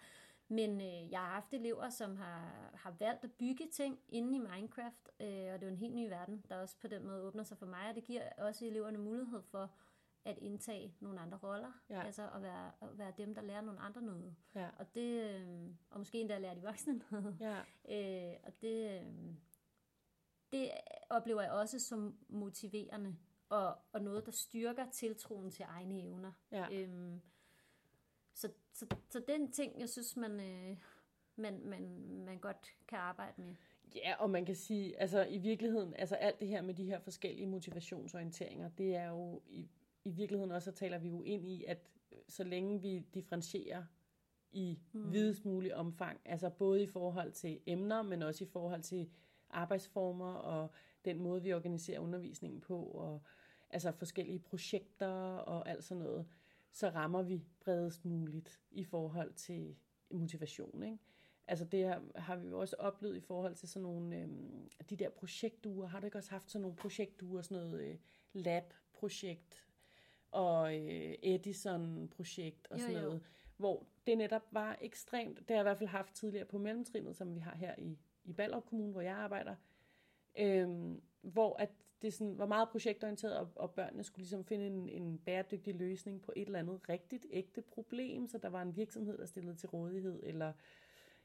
Men 0.48 0.80
øh, 0.80 1.10
jeg 1.10 1.20
har 1.20 1.28
haft 1.34 1.52
elever, 1.54 1.88
som 1.88 2.16
har, 2.16 2.70
har 2.74 2.96
valgt 2.98 3.24
at 3.24 3.32
bygge 3.32 3.68
ting 3.72 4.00
inde 4.08 4.36
i 4.36 4.38
Minecraft, 4.38 5.08
øh, 5.20 5.26
og 5.26 5.60
det 5.60 5.62
er 5.62 5.66
jo 5.66 5.68
en 5.68 5.76
helt 5.76 5.94
ny 5.94 6.08
verden, 6.08 6.44
der 6.48 6.56
også 6.56 6.76
på 6.80 6.88
den 6.88 7.06
måde 7.06 7.22
åbner 7.22 7.42
sig 7.42 7.58
for 7.58 7.66
mig, 7.66 7.88
og 7.88 7.94
det 7.94 8.04
giver 8.04 8.22
også 8.38 8.66
eleverne 8.66 8.98
mulighed 8.98 9.42
for 9.42 9.70
at 10.24 10.38
indtage 10.38 10.94
nogle 11.00 11.20
andre 11.20 11.38
roller, 11.42 11.72
Ja. 11.90 12.02
altså 12.02 12.28
at 12.34 12.42
være, 12.42 12.72
at 12.82 12.98
være 12.98 13.12
dem, 13.18 13.34
der 13.34 13.42
lærer 13.42 13.60
nogle 13.60 13.80
andre 13.80 14.02
noget. 14.02 14.34
ja, 14.54 14.68
Og 14.78 14.94
det, 14.94 15.20
øh, 15.30 15.68
og 15.90 15.98
måske 16.00 16.20
endda 16.20 16.38
lære 16.38 16.54
de 16.54 16.62
voksne 16.62 17.00
noget. 17.10 17.36
ja, 17.40 17.58
Øh, 17.88 18.36
og 18.44 18.52
det, 18.62 19.00
øh, 19.00 19.34
det 20.52 20.70
oplever 21.10 21.42
jeg 21.42 21.50
også 21.52 21.78
som 21.78 22.16
motiverende, 22.28 23.16
og, 23.48 23.76
og 23.92 24.02
noget, 24.02 24.26
der 24.26 24.32
styrker 24.32 24.90
tiltroen 24.90 25.50
til 25.50 25.64
egne 25.68 26.02
evner. 26.02 26.32
ja. 26.52 26.66
Øhm, 26.72 27.20
så, 28.34 28.52
så, 28.72 28.86
så 29.10 29.20
det 29.20 29.30
er 29.30 29.34
en 29.34 29.52
ting, 29.52 29.80
jeg 29.80 29.88
synes, 29.88 30.16
man, 30.16 30.40
øh, 30.40 30.76
man, 31.36 31.60
man, 31.66 32.08
man 32.24 32.38
godt 32.38 32.72
kan 32.88 32.98
arbejde 32.98 33.42
med. 33.42 33.54
Ja, 33.94 34.14
og 34.18 34.30
man 34.30 34.44
kan 34.44 34.54
sige, 34.56 35.00
altså 35.00 35.24
i 35.24 35.38
virkeligheden, 35.38 35.94
altså 35.94 36.14
alt 36.14 36.40
det 36.40 36.48
her 36.48 36.62
med 36.62 36.74
de 36.74 36.84
her 36.84 36.98
forskellige 36.98 37.46
motivationsorienteringer, 37.46 38.68
det 38.68 38.96
er 38.96 39.08
jo 39.08 39.40
i, 39.46 39.70
i 40.04 40.10
virkeligheden 40.10 40.52
også, 40.52 40.70
så 40.70 40.76
taler 40.76 40.98
vi 40.98 41.08
jo 41.08 41.22
ind 41.22 41.46
i, 41.46 41.64
at 41.64 41.90
så 42.28 42.44
længe 42.44 42.80
vi 42.80 42.98
differentierer 43.14 43.84
i 44.52 44.78
mm. 44.92 45.12
videst 45.12 45.44
mulig 45.44 45.74
omfang, 45.74 46.20
altså 46.24 46.50
både 46.50 46.82
i 46.82 46.86
forhold 46.86 47.32
til 47.32 47.60
emner, 47.66 48.02
men 48.02 48.22
også 48.22 48.44
i 48.44 48.46
forhold 48.46 48.82
til 48.82 49.10
arbejdsformer 49.50 50.34
og 50.34 50.70
den 51.04 51.20
måde, 51.20 51.42
vi 51.42 51.52
organiserer 51.52 52.00
undervisningen 52.00 52.60
på, 52.60 52.82
og 52.82 53.22
altså 53.70 53.92
forskellige 53.92 54.38
projekter 54.38 55.08
og 55.36 55.68
alt 55.68 55.84
sådan 55.84 56.02
noget, 56.02 56.26
så 56.70 56.88
rammer 56.88 57.22
vi 57.22 57.44
bredest 57.60 58.04
muligt 58.04 58.60
i 58.70 58.84
forhold 58.84 59.34
til 59.34 59.76
motivation. 60.10 60.82
Ikke? 60.82 60.98
Altså 61.46 61.64
det 61.64 61.84
har, 61.84 62.02
har 62.14 62.36
vi 62.36 62.48
jo 62.48 62.60
også 62.60 62.76
oplevet 62.78 63.16
i 63.16 63.20
forhold 63.20 63.54
til 63.54 63.68
sådan 63.68 63.82
nogle, 63.82 64.16
øhm, 64.16 64.70
de 64.90 64.96
der 64.96 65.10
projektuger. 65.10 65.86
Har 65.86 66.00
du 66.00 66.06
ikke 66.06 66.18
også 66.18 66.30
haft 66.30 66.50
sådan 66.50 66.62
nogle 66.62 66.76
projektuger, 66.76 67.42
sådan 67.42 67.56
noget 67.56 67.80
øh, 67.80 67.96
lab-projekt 68.32 69.66
og 70.34 70.76
øh, 70.76 71.14
Edison-projekt 71.22 72.66
og 72.70 72.80
sådan 72.80 72.94
Jo, 72.94 73.00
jo. 73.00 73.06
noget, 73.06 73.22
hvor 73.56 73.86
det 74.06 74.18
netop 74.18 74.42
var 74.50 74.78
ekstremt, 74.80 75.38
det 75.38 75.46
har 75.48 75.54
jeg 75.54 75.62
i 75.62 75.68
hvert 75.68 75.78
fald 75.78 75.88
haft 75.88 76.14
tidligere 76.14 76.44
på 76.44 76.58
mellemtrinnet, 76.58 77.16
som 77.16 77.34
vi 77.34 77.40
har 77.40 77.56
her 77.56 77.74
i, 77.78 77.98
i 78.24 78.32
Ballerup 78.32 78.66
Kommune, 78.66 78.92
hvor 78.92 79.00
jeg 79.00 79.16
arbejder, 79.16 79.54
øhm, 80.38 81.02
hvor 81.20 81.56
at 81.56 81.70
det 82.02 82.14
sådan 82.14 82.38
var 82.38 82.46
meget 82.46 82.68
projektorienteret, 82.68 83.36
og, 83.36 83.48
og 83.56 83.70
børnene 83.70 84.04
skulle 84.04 84.22
ligesom 84.22 84.44
finde 84.44 84.66
en, 84.66 84.88
en 84.88 85.18
bæredygtig 85.18 85.74
løsning 85.74 86.22
på 86.22 86.32
et 86.36 86.46
eller 86.46 86.58
andet 86.58 86.88
rigtigt, 86.88 87.26
ægte 87.30 87.62
problem, 87.62 88.28
så 88.28 88.38
der 88.38 88.48
var 88.48 88.62
en 88.62 88.76
virksomhed, 88.76 89.18
der 89.18 89.26
stillede 89.26 89.56
til 89.56 89.68
rådighed, 89.68 90.20
eller, 90.22 90.52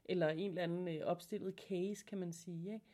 eller 0.04 0.28
en 0.28 0.50
eller 0.50 0.62
anden 0.62 0.88
øh, 0.88 1.00
opstillet 1.04 1.54
case, 1.68 2.04
kan 2.04 2.18
man 2.18 2.32
sige. 2.32 2.72
Ikke? 2.72 2.84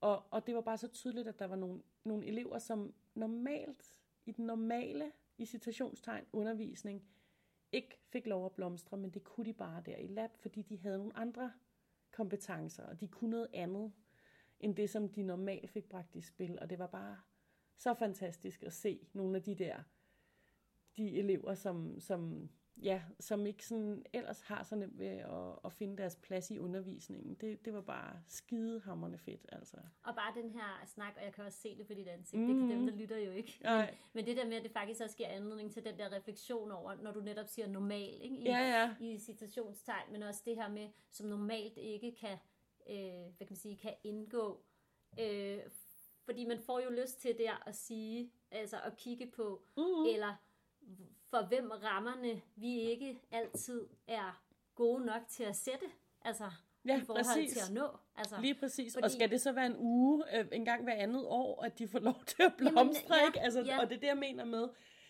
Og, 0.00 0.22
og 0.30 0.46
det 0.46 0.54
var 0.54 0.60
bare 0.60 0.78
så 0.78 0.88
tydeligt, 0.88 1.28
at 1.28 1.38
der 1.38 1.46
var 1.46 1.56
nogle, 1.56 1.82
nogle 2.04 2.26
elever, 2.26 2.58
som 2.58 2.94
normalt, 3.14 3.94
i 4.26 4.32
den 4.32 4.46
normale, 4.46 5.12
i 5.38 5.46
citationstegn, 5.46 6.24
undervisning, 6.32 7.04
ikke 7.72 7.98
fik 8.12 8.26
lov 8.26 8.46
at 8.46 8.52
blomstre, 8.52 8.96
men 8.96 9.10
det 9.10 9.24
kunne 9.24 9.46
de 9.46 9.52
bare 9.52 9.82
der 9.86 9.96
i 9.96 10.06
lab, 10.06 10.30
fordi 10.36 10.62
de 10.62 10.78
havde 10.78 10.98
nogle 10.98 11.16
andre 11.16 11.52
kompetencer, 12.10 12.82
og 12.82 13.00
de 13.00 13.08
kunne 13.08 13.30
noget 13.30 13.48
andet, 13.52 13.92
end 14.60 14.76
det, 14.76 14.90
som 14.90 15.08
de 15.08 15.22
normalt 15.22 15.70
fik 15.70 15.88
bragt 15.88 16.16
i 16.16 16.20
spil. 16.20 16.58
Og 16.58 16.70
det 16.70 16.78
var 16.78 16.86
bare 16.86 17.20
så 17.76 17.94
fantastisk 17.94 18.62
at 18.62 18.72
se 18.72 19.08
nogle 19.12 19.36
af 19.36 19.42
de 19.42 19.54
der, 19.54 19.82
de 20.96 21.18
elever, 21.18 21.54
som, 21.54 22.00
som, 22.00 22.50
ja, 22.82 23.02
som 23.20 23.46
ikke 23.46 23.66
sådan 23.66 24.04
ellers 24.12 24.40
har 24.40 24.62
så 24.62 24.76
nemt 24.76 24.98
ved 24.98 25.06
at, 25.06 25.58
at 25.64 25.72
finde 25.72 25.96
deres 25.96 26.16
plads 26.16 26.50
i 26.50 26.58
undervisningen. 26.58 27.34
Det, 27.34 27.64
det 27.64 27.74
var 27.74 27.80
bare 27.80 28.22
skidehammerende 28.26 29.18
fedt, 29.18 29.46
altså. 29.52 29.76
Og 30.02 30.14
bare 30.14 30.42
den 30.42 30.50
her 30.50 30.82
snak, 30.86 31.12
og 31.16 31.24
jeg 31.24 31.32
kan 31.32 31.44
også 31.44 31.58
se 31.60 31.78
det 31.78 31.86
på 31.86 31.94
dit 31.94 32.08
ansigt, 32.08 32.42
mm. 32.42 32.46
det 32.48 32.68
kan 32.68 32.70
dem, 32.78 32.86
der 32.86 32.94
lytter 32.96 33.18
jo 33.18 33.30
ikke. 33.30 33.58
Men, 33.64 33.86
men 34.12 34.26
det 34.26 34.36
der 34.36 34.46
med, 34.46 34.56
at 34.56 34.62
det 34.62 34.70
faktisk 34.72 35.00
også 35.00 35.16
giver 35.16 35.28
anledning 35.28 35.72
til 35.72 35.84
den 35.84 35.98
der 35.98 36.12
refleksion 36.12 36.70
over, 36.70 36.94
når 36.94 37.12
du 37.12 37.20
netop 37.20 37.46
siger 37.48 37.66
normal, 37.68 38.18
ikke? 38.22 38.36
I, 38.36 38.44
Ja, 38.44 38.58
ja. 38.58 38.94
i 39.06 39.18
citationstegn, 39.18 40.12
men 40.12 40.22
også 40.22 40.42
det 40.44 40.56
her 40.56 40.68
med, 40.68 40.88
som 41.10 41.26
normalt 41.26 41.76
ikke 41.78 42.14
kan, 42.20 42.38
øh, 42.90 42.96
hvad 43.36 43.46
kan 43.46 43.50
man 43.50 43.56
sige, 43.56 43.76
kan 43.76 43.94
indgå. 44.04 44.64
Øh, 45.20 45.58
fordi 46.24 46.44
man 46.46 46.58
får 46.60 46.80
jo 46.80 46.90
lyst 46.90 47.20
til 47.20 47.38
der 47.38 47.68
at 47.68 47.76
sige, 47.76 48.30
altså 48.50 48.76
at 48.80 48.96
kigge 48.96 49.26
på, 49.26 49.62
Mm. 49.76 50.04
eller 50.14 50.34
for 51.30 51.46
hvem 51.48 51.70
rammerne 51.70 52.42
vi 52.56 52.80
ikke 52.80 53.20
altid 53.30 53.86
er 54.06 54.42
gode 54.74 55.04
nok 55.04 55.22
til 55.28 55.44
at 55.44 55.56
sætte, 55.56 55.86
altså 56.22 56.50
Ja, 56.84 56.98
i 57.02 57.04
forhold 57.04 57.24
præcis. 57.24 57.52
til 57.52 57.60
at 57.60 57.74
nå. 57.74 57.86
Altså, 58.16 58.40
Lige 58.40 58.54
præcis. 58.54 58.94
Fordi... 58.94 59.04
Og 59.04 59.10
skal 59.10 59.30
det 59.30 59.40
så 59.40 59.52
være 59.52 59.66
en 59.66 59.76
uge, 59.78 60.38
øh, 60.38 60.46
en 60.52 60.64
gang 60.64 60.82
hver 60.82 60.94
andet 60.94 61.24
år, 61.26 61.62
at 61.62 61.78
de 61.78 61.88
får 61.88 61.98
lov 62.10 62.24
til 62.26 62.42
at 62.42 62.52
Jamen, 62.58 62.72
blomstre, 62.72 63.16
ja, 63.16 63.26
ikke? 63.26 63.40
Altså, 63.40 63.60
ja. 63.60 63.80
Og 63.80 63.88
det 63.88 63.96
er 63.96 64.00
det, 64.00 64.06
jeg 64.06 64.16
mener 64.16 64.44
med, 64.44 64.68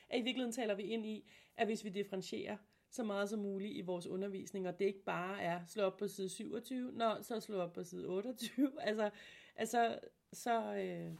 at 0.08 0.18
i 0.18 0.22
virkeligheden 0.22 0.52
taler 0.52 0.74
vi 0.74 0.82
ind 0.82 1.06
i, 1.06 1.30
at 1.56 1.66
hvis 1.66 1.84
vi 1.84 1.88
differentierer 1.88 2.56
så 2.90 3.04
meget 3.04 3.28
som 3.28 3.38
muligt 3.38 3.76
i 3.76 3.80
vores 3.80 4.06
undervisning, 4.06 4.68
og 4.68 4.78
det 4.78 4.84
ikke 4.84 5.04
bare 5.04 5.42
er 5.42 5.60
slå 5.66 5.82
op 5.82 5.96
på 5.96 6.08
side 6.08 6.28
27, 6.28 6.92
nå, 6.92 7.22
så 7.22 7.40
slå 7.40 7.60
op 7.60 7.72
på 7.72 7.84
side 7.84 8.06
28, 8.06 8.72
altså, 8.88 9.10
altså 9.56 9.98
så, 10.32 10.74
øh, 10.74 11.12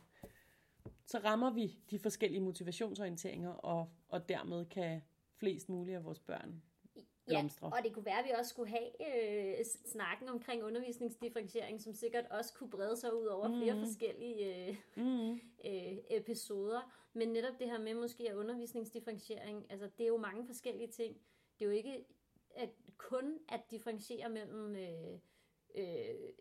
så 1.09 1.19
rammer 1.19 1.51
vi 1.51 1.79
de 1.91 1.99
forskellige 1.99 2.41
motivationsorienteringer, 2.41 3.51
og, 3.51 3.89
og 4.09 4.29
dermed 4.29 4.65
kan 4.65 5.03
flest 5.37 5.69
mulige 5.69 5.97
af 5.97 6.05
vores 6.05 6.19
børn 6.19 6.63
blomstre. 7.27 7.67
Ja, 7.67 7.77
og 7.77 7.85
det 7.85 7.93
kunne 7.93 8.05
være, 8.05 8.19
at 8.19 8.25
vi 8.25 8.31
også 8.39 8.51
skulle 8.51 8.71
have 8.71 8.89
øh, 9.59 9.65
snakken 9.87 10.29
omkring 10.29 10.65
undervisningsdifferentiering, 10.65 11.81
som 11.83 11.93
sikkert 11.95 12.25
også 12.31 12.55
kunne 12.55 12.71
brede 12.71 12.97
sig 12.97 13.15
ud 13.15 13.27
over 13.27 13.49
mm. 13.49 13.59
flere 13.59 13.79
forskellige 13.79 14.69
øh, 14.69 14.77
Mm. 14.97 15.33
øh, 15.65 15.99
episoder. 16.11 16.95
Men 17.13 17.29
netop 17.29 17.59
det 17.59 17.67
her 17.71 17.79
med 17.79 17.95
måske 17.95 18.31
at 18.31 18.35
undervisningsdifferentiering, 18.37 19.67
altså 19.71 19.89
det 19.99 20.05
er 20.05 20.09
jo 20.09 20.17
mange 20.17 20.47
forskellige 20.47 20.89
ting. 20.89 21.17
Det 21.59 21.65
er 21.65 21.69
jo 21.69 21.77
ikke 21.77 22.05
at 22.57 22.71
kun 22.97 23.39
at 23.49 23.61
differentiere 23.71 24.29
mellem 24.29 24.77
øh, 24.77 25.19
øh, 25.75 25.85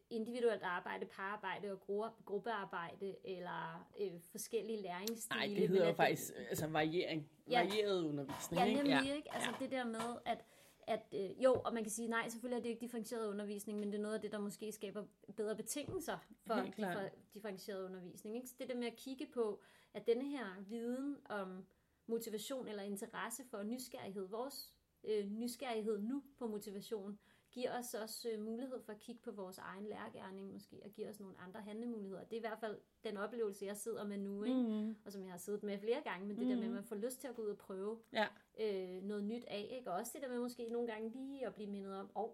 individuelt 0.09 0.63
arbejde, 0.63 1.05
pararbejde 1.05 1.71
og 1.71 1.77
gru- 1.81 2.23
gruppearbejde, 2.25 3.15
eller 3.23 3.87
øh, 4.01 4.11
forskellige 4.31 4.81
læringsstile. 4.81 5.39
Nej, 5.39 5.47
det 5.47 5.69
hedder 5.69 5.87
jo 5.87 5.93
faktisk 5.93 6.33
altså 6.49 6.67
variering. 6.67 7.29
Ja. 7.49 7.63
Varieret 7.63 8.03
undervisning, 8.05 8.61
Ja, 8.61 8.65
ikke? 8.67 8.83
nemlig, 8.83 9.15
ikke? 9.15 9.33
Altså 9.35 9.49
det 9.59 9.71
der 9.71 9.85
med, 9.85 10.17
at, 10.25 10.45
at 10.87 11.01
øh, 11.15 11.43
jo, 11.43 11.53
og 11.53 11.73
man 11.73 11.83
kan 11.83 11.91
sige, 11.91 12.07
nej, 12.07 12.29
selvfølgelig 12.29 12.57
er 12.57 12.61
det 12.63 12.69
ikke 12.69 12.81
differentieret 12.81 13.27
undervisning, 13.29 13.79
men 13.79 13.91
det 13.91 13.97
er 13.97 14.01
noget 14.01 14.15
af 14.15 14.21
det, 14.21 14.31
der 14.31 14.39
måske 14.39 14.71
skaber 14.71 15.03
bedre 15.37 15.55
betingelser 15.55 16.17
for, 16.47 16.53
for 16.93 17.01
differentieret 17.33 17.85
undervisning. 17.85 18.35
Ikke? 18.35 18.47
Så 18.47 18.55
det 18.59 18.69
der 18.69 18.75
med 18.75 18.87
at 18.87 18.95
kigge 18.95 19.25
på, 19.33 19.61
at 19.93 20.07
denne 20.07 20.25
her 20.29 20.45
viden 20.67 21.17
om 21.29 21.65
motivation 22.07 22.67
eller 22.67 22.83
interesse 22.83 23.43
for 23.49 23.63
nysgerrighed, 23.63 24.27
vores 24.27 24.73
øh, 25.03 25.25
nysgerrighed 25.31 25.99
nu 25.99 26.23
på 26.39 26.47
motivation, 26.47 27.19
giver 27.57 27.79
os 27.79 27.93
også 27.93 28.29
øh, 28.29 28.39
mulighed 28.45 28.81
for 28.83 28.91
at 28.93 28.99
kigge 28.99 29.21
på 29.21 29.31
vores 29.31 29.57
egen 29.57 29.85
lærergærning 29.85 30.51
måske, 30.53 30.81
og 30.85 30.91
giver 30.91 31.09
os 31.09 31.19
nogle 31.19 31.35
andre 31.39 31.61
handlemuligheder. 31.61 32.23
Det 32.23 32.33
er 32.33 32.37
i 32.37 32.39
hvert 32.47 32.59
fald 32.59 32.79
den 33.03 33.17
oplevelse, 33.17 33.65
jeg 33.65 33.77
sidder 33.77 34.03
med 34.07 34.17
nu, 34.17 34.43
ikke? 34.43 34.57
Mm. 34.57 34.95
og 35.05 35.11
som 35.11 35.23
jeg 35.23 35.31
har 35.31 35.37
siddet 35.37 35.63
med 35.63 35.77
flere 35.79 36.01
gange, 36.01 36.27
men 36.27 36.37
det 36.37 36.47
der 36.47 36.55
med, 36.55 36.65
at 36.65 36.71
man 36.71 36.83
får 36.83 36.95
lyst 36.95 37.21
til 37.21 37.27
at 37.27 37.35
gå 37.35 37.41
ud 37.41 37.49
og 37.49 37.57
prøve 37.57 37.99
Ja. 38.13 38.27
øh, 38.59 39.03
noget 39.03 39.23
nyt 39.23 39.45
af, 39.47 39.67
ikke? 39.71 39.91
og 39.91 39.97
også 39.97 40.11
det 40.13 40.21
der 40.21 40.29
med 40.29 40.39
måske 40.39 40.69
nogle 40.69 40.87
gange 40.87 41.09
lige 41.09 41.47
at 41.47 41.53
blive 41.55 41.69
mindet 41.69 41.95
om, 41.95 42.11
åh, 42.15 42.23
oh, 42.23 42.29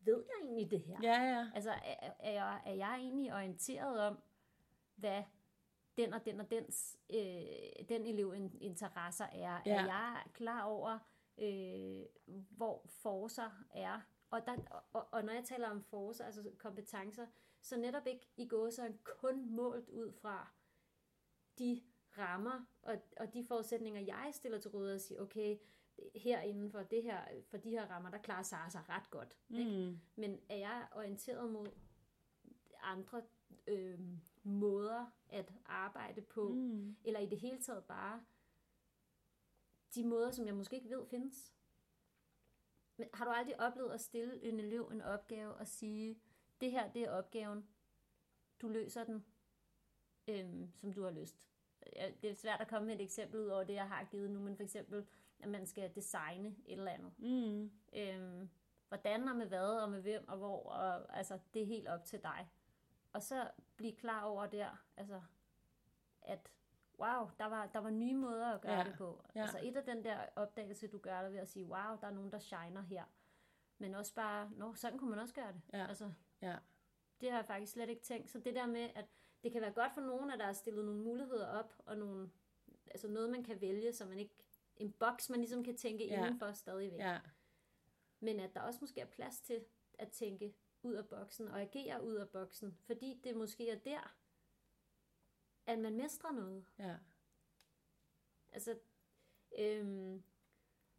ved 0.00 0.24
jeg 0.28 0.46
egentlig 0.48 0.70
det 0.70 0.80
her? 0.80 0.98
Ja, 1.02 1.22
ja. 1.22 1.50
Altså, 1.54 1.70
er, 1.70 2.10
er, 2.18 2.32
jeg, 2.32 2.62
er 2.66 2.74
jeg 2.74 2.96
egentlig 3.00 3.34
orienteret 3.34 4.00
om, 4.00 4.18
hvad 4.96 5.22
den 5.96 6.12
og 6.12 6.24
den 6.24 6.40
og 6.40 6.50
dens, 6.50 6.96
øh, 7.10 7.86
den 7.88 8.06
elev 8.06 8.34
in- 8.36 8.58
interesser 8.60 9.24
er? 9.24 9.60
Ja. 9.66 9.74
Er 9.74 9.84
jeg 9.86 10.22
klar 10.34 10.62
over, 10.64 10.98
øh, 11.38 12.02
hvor 12.50 12.82
forser 12.88 13.64
er? 13.70 14.00
Og, 14.30 14.46
der, 14.46 14.56
og, 14.92 15.08
og 15.12 15.24
når 15.24 15.32
jeg 15.32 15.44
taler 15.44 15.68
om 15.70 15.82
forser, 15.82 16.24
altså 16.24 16.50
kompetencer, 16.58 17.26
så 17.60 17.76
netop 17.76 18.06
ikke 18.06 18.28
i 18.36 18.48
gåsøjne 18.48 18.98
kun 19.04 19.50
målt 19.56 19.88
ud 19.88 20.12
fra 20.12 20.48
de 21.58 21.82
rammer 22.18 22.64
og, 22.82 23.02
og 23.16 23.34
de 23.34 23.44
forudsætninger, 23.44 24.00
jeg 24.00 24.30
stiller 24.32 24.58
til 24.58 24.70
rådighed 24.70 24.94
og 24.94 25.00
siger, 25.00 25.20
okay, 25.20 25.58
her 26.14 26.40
inden 26.40 26.70
for, 26.70 26.82
det 26.82 27.02
her, 27.02 27.24
for 27.50 27.56
de 27.56 27.70
her 27.70 27.86
rammer, 27.86 28.10
der 28.10 28.18
klarer 28.18 28.42
Sara 28.42 28.70
sig 28.70 28.88
ret 28.88 29.10
godt. 29.10 29.36
Ikke? 29.50 29.86
Mm. 29.90 30.00
Men 30.16 30.40
er 30.48 30.56
jeg 30.56 30.88
orienteret 30.92 31.52
mod 31.52 31.66
andre 32.82 33.22
øh, 33.66 34.00
måder 34.42 35.06
at 35.28 35.52
arbejde 35.66 36.20
på, 36.22 36.48
Mm. 36.48 36.96
eller 37.04 37.20
i 37.20 37.26
det 37.26 37.38
hele 37.40 37.60
taget 37.62 37.84
bare 37.84 38.24
de 39.94 40.04
måder, 40.06 40.30
som 40.30 40.46
jeg 40.46 40.54
måske 40.54 40.76
ikke 40.76 40.90
ved 40.90 41.06
findes? 41.06 41.54
Men 42.98 43.08
har 43.14 43.24
du 43.24 43.30
aldrig 43.30 43.60
oplevet 43.60 43.90
at 43.90 44.00
stille 44.00 44.42
en 44.42 44.60
elev 44.60 44.88
en 44.92 45.02
opgave 45.02 45.54
og 45.54 45.66
sige, 45.66 46.20
det 46.60 46.70
her 46.70 46.92
det 46.92 47.02
er 47.02 47.10
opgaven, 47.10 47.68
du 48.62 48.68
løser 48.68 49.04
den, 49.04 49.24
øhm, 50.28 50.72
som 50.74 50.92
du 50.92 51.02
har 51.02 51.10
lyst? 51.10 51.48
Det 52.22 52.30
er 52.30 52.34
svært 52.34 52.60
at 52.60 52.68
komme 52.68 52.86
med 52.86 52.94
et 52.94 53.00
eksempel 53.00 53.40
ud 53.40 53.46
over 53.48 53.64
det, 53.64 53.74
jeg 53.74 53.88
har 53.88 54.04
givet 54.04 54.30
nu, 54.30 54.40
men 54.40 54.56
for 54.56 54.62
eksempel, 54.62 55.06
at 55.38 55.48
man 55.48 55.66
skal 55.66 55.94
designe 55.94 56.48
et 56.48 56.78
eller 56.78 56.90
andet. 56.90 57.12
Mm. 57.18 57.70
Øhm, 57.92 58.50
hvordan 58.88 59.28
og 59.28 59.36
med 59.36 59.46
hvad 59.46 59.82
og 59.82 59.90
med 59.90 60.02
hvem 60.02 60.28
og 60.28 60.38
hvor, 60.38 60.62
og 60.62 61.16
altså, 61.16 61.38
det 61.54 61.62
er 61.62 61.66
helt 61.66 61.88
op 61.88 62.04
til 62.04 62.22
dig. 62.22 62.50
Og 63.12 63.22
så 63.22 63.50
blive 63.76 63.92
klar 63.92 64.24
over 64.24 64.46
der, 64.46 64.84
altså, 64.96 65.22
at 66.22 66.50
wow, 66.98 67.30
der 67.38 67.46
var, 67.46 67.66
der 67.66 67.78
var 67.78 67.90
nye 67.90 68.14
måder 68.14 68.46
at 68.54 68.60
gøre 68.60 68.72
Ja, 68.78 68.84
det 68.84 68.94
på. 68.98 69.22
ja. 69.34 69.40
Altså 69.40 69.58
et 69.62 69.76
af 69.76 69.84
den 69.84 70.04
der 70.04 70.18
opdagelse, 70.36 70.86
du 70.88 70.98
gør 70.98 71.22
der 71.22 71.28
ved 71.30 71.38
at 71.38 71.48
sige, 71.48 71.66
wow, 71.66 71.96
der 72.00 72.06
er 72.06 72.10
nogen, 72.10 72.32
der 72.32 72.38
shiner 72.38 72.82
her. 72.82 73.04
Men 73.78 73.94
også 73.94 74.14
bare, 74.14 74.50
nå, 74.56 74.74
sådan 74.74 74.98
kunne 74.98 75.10
man 75.10 75.18
også 75.18 75.34
gøre 75.34 75.52
det. 75.52 75.60
Ja. 75.72 75.86
Altså, 75.86 76.12
Ja. 76.42 76.56
det 77.20 77.30
har 77.30 77.38
jeg 77.38 77.46
faktisk 77.46 77.72
slet 77.72 77.88
ikke 77.88 78.02
tænkt. 78.02 78.30
Så 78.30 78.38
det 78.38 78.54
der 78.54 78.66
med, 78.66 78.90
at 78.94 79.04
det 79.42 79.52
kan 79.52 79.60
være 79.62 79.72
godt 79.72 79.92
for 79.94 80.00
nogen, 80.00 80.30
at 80.30 80.38
der 80.38 80.44
er 80.46 80.52
stillet 80.52 80.84
nogle 80.84 81.00
muligheder 81.00 81.46
op, 81.48 81.74
og 81.86 81.96
nogle, 81.96 82.30
altså 82.86 83.08
noget, 83.08 83.30
man 83.30 83.44
kan 83.44 83.60
vælge, 83.60 83.92
så 83.92 84.04
man 84.06 84.18
ikke, 84.18 84.34
en 84.76 84.92
boks, 84.92 85.30
man 85.30 85.38
ligesom 85.40 85.64
kan 85.64 85.76
tænke 85.76 86.06
Ja. 86.06 86.16
indenfor 86.26 86.52
stadigvæk. 86.52 86.98
Ja. 87.00 87.18
men 88.20 88.40
at 88.40 88.54
der 88.54 88.60
også 88.60 88.78
måske 88.80 89.00
er 89.00 89.06
plads 89.06 89.40
til 89.40 89.64
at 89.98 90.08
tænke 90.10 90.54
ud 90.82 90.94
af 90.94 91.08
boksen 91.08 91.48
og 91.48 91.60
agere 91.60 92.04
ud 92.04 92.14
af 92.14 92.28
boksen, 92.28 92.78
fordi 92.86 93.20
det 93.24 93.36
måske 93.36 93.70
er 93.70 93.78
der, 93.78 94.14
at 95.68 95.78
man 95.78 95.96
mestrer 95.96 96.32
noget. 96.32 96.64
Ja. 96.78 96.94
Altså, 98.52 98.78
øhm, 99.58 100.22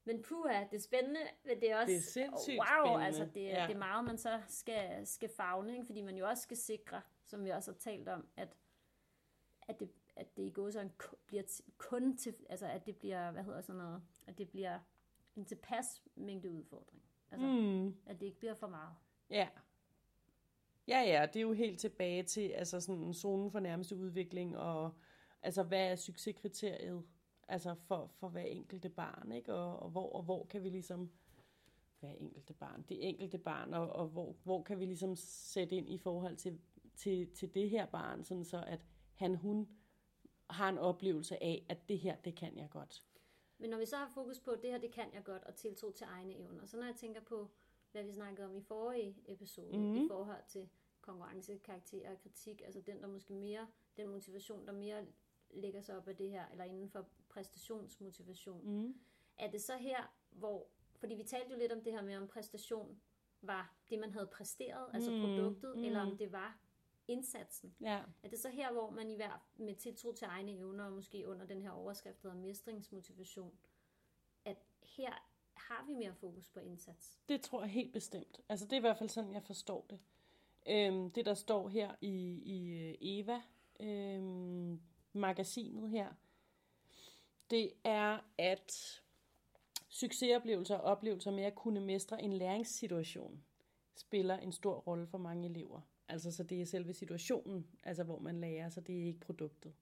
men 0.03 0.21
puha, 0.23 0.63
det 0.71 0.73
er 0.77 0.81
spændende, 0.81 1.19
men 1.45 1.61
det 1.61 1.71
er 1.71 1.77
også, 1.77 1.91
Det 1.91 1.97
er 1.97 2.01
sindssygt 2.01 2.57
wow, 2.59 2.83
spændende. 2.85 3.05
altså 3.05 3.25
det, 3.33 3.41
Ja. 3.41 3.67
det 3.67 3.73
er 3.75 3.77
meget, 3.77 4.05
man 4.05 4.17
så 4.17 4.41
skal, 4.47 5.07
skal 5.07 5.29
fagne, 5.29 5.73
ikke? 5.73 5.85
fordi 5.85 6.01
man 6.01 6.17
jo 6.17 6.27
også 6.27 6.43
skal 6.43 6.57
sikre, 6.57 7.01
som 7.23 7.43
vi 7.45 7.49
også 7.49 7.71
har 7.71 7.77
talt 7.77 8.07
om, 8.09 8.27
at, 8.37 8.55
at 9.61 9.79
det, 9.79 9.91
at 10.15 10.37
det 10.37 10.43
i 10.43 10.49
går 10.51 10.69
så 10.71 10.89
bliver 11.27 11.61
kun 11.77 12.17
til, 12.17 12.35
altså 12.49 12.65
at 12.67 12.85
det 12.85 12.97
bliver, 12.97 13.31
hvad 13.31 13.43
hedder 13.43 13.61
sådan 13.61 13.81
noget, 13.81 14.01
at 14.27 14.37
det 14.37 14.49
bliver 14.49 14.79
en 15.35 15.45
tilpas 15.45 16.03
mængde 16.15 16.51
udfordring. 16.51 17.03
Altså. 17.31 17.47
Mm. 17.47 17.87
at 18.05 18.19
det 18.19 18.25
ikke 18.25 18.39
bliver 18.39 18.53
for 18.53 18.67
meget. 18.67 18.95
Ja. 19.29 19.49
Ja, 20.89 20.99
ja, 21.01 21.25
det 21.25 21.35
er 21.35 21.41
jo 21.41 21.53
helt 21.53 21.79
tilbage 21.79 22.23
til 22.23 22.49
altså 22.49 22.81
sådan 22.81 23.13
zonen 23.13 23.51
for 23.51 23.59
nærmeste 23.59 23.95
udvikling, 23.95 24.57
og 24.57 24.91
altså 25.41 25.63
hvad 25.63 25.91
er 25.91 25.95
succeskriteriet 25.95 27.03
altså 27.47 27.73
for, 27.75 28.07
for 28.07 28.29
hver 28.29 28.41
enkelte 28.43 28.89
barn, 28.89 29.31
ikke? 29.31 29.53
Og, 29.53 29.79
og, 29.79 29.89
hvor, 29.89 30.09
og 30.13 30.23
hvor 30.23 30.45
kan 30.45 30.63
vi 30.63 30.69
ligesom, 30.69 31.11
hver 31.99 32.09
enkelte 32.11 32.53
barn, 32.53 32.85
det 32.89 33.09
enkelte 33.09 33.37
barn, 33.37 33.73
og, 33.73 33.89
og 33.89 34.07
hvor, 34.07 34.35
hvor 34.43 34.63
kan 34.63 34.79
vi 34.79 34.85
ligesom 34.85 35.15
sætte 35.15 35.75
ind 35.75 35.89
i 35.89 35.97
forhold 35.97 36.35
til, 36.37 36.59
til, 36.95 37.33
til 37.33 37.53
det 37.55 37.69
her 37.69 37.85
barn, 37.85 38.23
sådan 38.23 38.45
så 38.45 38.63
at 38.67 38.79
han, 39.13 39.35
hun 39.35 39.67
har 40.49 40.69
en 40.69 40.77
oplevelse 40.77 41.43
af, 41.43 41.65
at 41.69 41.89
det 41.89 41.99
her, 41.99 42.15
det 42.15 42.35
kan 42.35 42.57
jeg 42.57 42.69
godt. 42.69 43.03
Men 43.57 43.69
når 43.69 43.77
vi 43.77 43.85
så 43.85 43.95
har 43.97 44.11
fokus 44.13 44.39
på, 44.39 44.51
at 44.51 44.61
det 44.61 44.69
her, 44.71 44.77
det 44.77 44.91
kan 44.91 45.13
jeg 45.13 45.23
godt, 45.23 45.43
og 45.43 45.55
tiltro 45.55 45.91
til 45.91 46.07
egne 46.09 46.33
evner, 46.33 46.65
så 46.65 46.77
når 46.77 46.85
jeg 46.85 46.95
tænker 46.95 47.21
på, 47.21 47.49
hvad 47.91 48.03
vi 48.03 48.11
snakkede 48.11 48.47
om 48.47 48.55
i 48.55 48.61
forrige 48.61 49.15
episode, 49.27 49.77
Mhm. 49.77 49.87
mm. 49.87 50.05
i 50.05 50.07
forhold 50.07 50.43
til 50.47 50.69
konkurrence, 51.11 51.57
karakter 51.57 52.11
og 52.11 52.19
kritik, 52.21 52.61
altså 52.65 52.81
den, 52.81 53.01
der 53.01 53.07
måske 53.07 53.33
mere, 53.33 53.67
den 53.97 54.09
motivation, 54.09 54.65
der 54.65 54.71
mere 54.73 55.05
lægger 55.49 55.81
sig 55.81 55.97
op 55.97 56.07
af 56.07 56.15
det 56.17 56.29
her, 56.29 56.47
eller 56.51 56.63
inden 56.63 56.89
for 56.89 57.07
præstationsmotivation, 57.29 58.65
Mm. 58.65 58.99
er 59.37 59.51
det 59.51 59.61
så 59.61 59.77
her, 59.77 60.13
hvor, 60.29 60.67
fordi 60.95 61.15
vi 61.15 61.23
talte 61.23 61.51
jo 61.51 61.57
lidt 61.57 61.71
om 61.71 61.81
det 61.83 61.93
her 61.93 62.01
med, 62.01 62.17
om 62.17 62.27
præstation 62.27 63.01
var 63.41 63.75
det, 63.89 63.99
man 63.99 64.11
havde 64.13 64.27
præsteret, 64.27 64.89
altså 64.93 65.11
Mm, 65.11 65.21
produktet, 65.21 65.77
mm. 65.77 65.83
eller 65.83 65.99
om 65.99 66.17
det 66.17 66.31
var 66.31 66.59
indsatsen. 67.07 67.75
Ja, 67.81 68.03
Er 68.23 68.29
det 68.29 68.39
så 68.39 68.49
her, 68.49 68.71
hvor 68.71 68.89
man 68.89 69.09
i 69.11 69.15
hver 69.15 69.47
med 69.55 69.75
tiltro 69.75 70.13
til 70.13 70.25
egne 70.25 70.51
evner, 70.51 70.85
og 70.85 70.91
måske 70.91 71.27
under 71.27 71.45
den 71.45 71.61
her 71.61 71.71
overskrift, 71.71 72.23
der 72.23 72.33
mestringsmotivation, 72.33 73.57
at 74.45 74.57
her 74.81 75.13
har 75.53 75.85
vi 75.87 75.93
mere 75.93 76.13
fokus 76.15 76.49
på 76.49 76.59
indsats? 76.59 77.19
Det 77.29 77.41
tror 77.41 77.61
jeg 77.61 77.69
helt 77.69 77.93
bestemt. 77.93 78.39
Altså 78.49 78.65
det 78.65 78.73
er 78.73 78.77
i 78.77 78.79
hvert 78.79 78.97
fald 78.97 79.09
sådan, 79.09 79.33
jeg 79.33 79.43
forstår 79.43 79.85
det. 79.89 79.99
Øhm, 80.67 81.11
det, 81.11 81.25
der 81.25 81.33
står 81.33 81.69
her 81.69 81.95
i, 82.01 82.41
i 82.45 82.69
øh, 82.69 82.95
Eva, 83.01 83.41
øhm, 83.79 84.79
magasinet 85.13 85.89
her, 85.89 86.13
det 87.49 87.73
er, 87.83 88.19
at 88.37 89.01
succesoplevelser 89.89 90.75
og 90.75 90.81
oplevelser 90.81 91.31
med 91.31 91.43
at 91.43 91.55
kunne 91.55 91.81
mestre 91.81 92.23
en 92.23 92.33
læringssituation 92.33 93.43
spiller 93.95 94.37
en 94.37 94.51
stor 94.51 94.75
rolle 94.75 95.07
for 95.07 95.17
mange 95.17 95.49
elever. 95.49 95.81
Altså 96.07 96.31
så 96.31 96.43
det 96.43 96.61
er 96.61 96.65
selve 96.65 96.93
situationen, 96.93 97.67
altså 97.83 98.03
hvor 98.03 98.19
man 98.19 98.41
lærer, 98.41 98.69
så 98.69 98.81
det 98.81 99.01
er 99.01 99.05
ikke 99.05 99.19
produktet. 99.19 99.73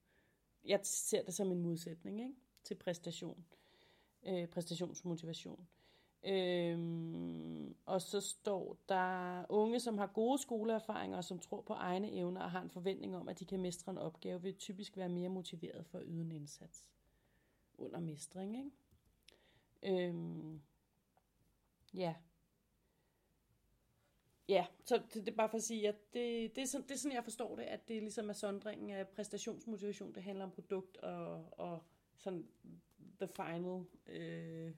Jeg 0.64 0.80
ser 0.82 1.22
det 1.22 1.34
som 1.34 1.52
en 1.52 1.62
modsætning 1.62 2.20
ikke? 2.20 2.34
til 2.64 2.74
præstation, 2.74 3.44
øh, 4.26 4.48
præstationsmotivation. 4.48 5.68
Øhm, 6.24 7.76
og 7.86 8.02
så 8.02 8.20
står 8.20 8.76
der 8.88 9.44
unge, 9.48 9.80
som 9.80 9.98
har 9.98 10.06
gode 10.06 10.38
skoleerfaringer 10.38 11.16
og 11.16 11.24
som 11.24 11.38
tror 11.38 11.60
på 11.60 11.72
egne 11.72 12.12
evner 12.12 12.40
og 12.40 12.50
har 12.50 12.62
en 12.62 12.70
forventning 12.70 13.16
om, 13.16 13.28
at 13.28 13.38
de 13.38 13.44
kan 13.44 13.60
mestre 13.60 13.92
en 13.92 13.98
opgave, 13.98 14.42
vil 14.42 14.54
typisk 14.54 14.96
være 14.96 15.08
mere 15.08 15.28
motiveret 15.28 15.86
for 15.86 15.98
at 15.98 16.04
yde 16.06 16.20
en 16.20 16.32
indsats 16.32 16.88
under 17.78 18.00
mestring. 18.00 18.56
Ikke? 18.56 20.08
Øhm, 20.08 20.60
ja. 21.94 22.14
Ja, 24.48 24.66
så 24.84 24.96
det, 24.96 25.14
det 25.14 25.28
er 25.28 25.36
bare 25.36 25.48
for 25.48 25.58
at 25.58 25.64
sige, 25.64 25.88
at 25.88 26.14
det, 26.14 26.56
det, 26.56 26.62
er 26.62 26.66
sådan, 26.66 26.86
det 26.88 26.94
er 26.94 26.98
sådan, 26.98 27.14
jeg 27.14 27.24
forstår 27.24 27.56
det, 27.56 27.62
at 27.62 27.88
det 27.88 28.02
ligesom 28.02 28.28
er 28.28 28.32
sondringen 28.32 28.90
af 28.90 29.08
præstationsmotivation, 29.08 30.14
det 30.14 30.22
handler 30.22 30.44
om 30.44 30.50
produkt 30.50 30.96
og, 30.96 31.58
og 31.58 31.82
sådan 32.16 32.48
the 33.20 33.28
final 33.28 33.84
øh, 34.06 34.74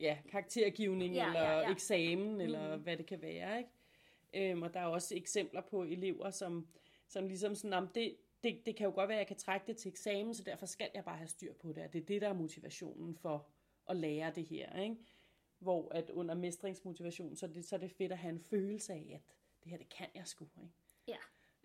ja, 0.00 0.18
karaktergivning 0.30 1.14
Ja, 1.14 1.26
eller 1.26 1.42
ja, 1.42 1.58
ja. 1.60 1.70
eksamen, 1.70 2.40
eller 2.40 2.74
Mhm. 2.74 2.82
hvad 2.82 2.96
det 2.96 3.06
kan 3.06 3.22
være. 3.22 3.58
Ikke? 3.58 4.50
Øhm, 4.50 4.62
og 4.62 4.74
der 4.74 4.80
er 4.80 4.86
også 4.86 5.16
eksempler 5.16 5.60
på 5.60 5.82
elever, 5.82 6.30
som, 6.30 6.68
som 7.08 7.26
ligesom 7.26 7.54
sådan, 7.54 7.88
det, 7.94 8.16
det, 8.42 8.66
det 8.66 8.76
kan 8.76 8.84
jo 8.86 8.92
godt 8.94 9.08
være, 9.08 9.16
at 9.16 9.20
jeg 9.20 9.26
kan 9.26 9.36
trække 9.36 9.66
det 9.66 9.76
til 9.76 9.88
eksamen, 9.88 10.34
så 10.34 10.42
derfor 10.42 10.66
skal 10.66 10.90
jeg 10.94 11.04
bare 11.04 11.16
have 11.16 11.28
styr 11.28 11.52
på 11.52 11.72
det. 11.72 11.82
Og 11.84 11.92
det 11.92 12.00
er 12.02 12.06
det, 12.06 12.20
der 12.22 12.28
er 12.28 12.32
motivationen 12.32 13.14
for 13.14 13.46
at 13.90 13.96
lære 13.96 14.32
det 14.34 14.44
her. 14.44 14.80
Ikke? 14.82 14.96
Hvor 15.58 15.88
at 15.94 16.10
under 16.10 16.34
mestringsmotivation, 16.34 17.36
så 17.36 17.46
er, 17.46 17.50
det, 17.50 17.64
så 17.64 17.76
er 17.76 17.80
det 17.80 17.90
fedt 17.90 18.12
at 18.12 18.18
have 18.18 18.32
en 18.32 18.40
følelse 18.40 18.92
af, 18.92 19.10
at 19.14 19.20
det 19.64 19.70
her, 19.70 19.78
det 19.78 19.88
kan 19.88 20.06
jeg 20.14 20.26
sgu. 20.26 20.44
Ikke? 20.62 20.74
Ja. 21.08 21.16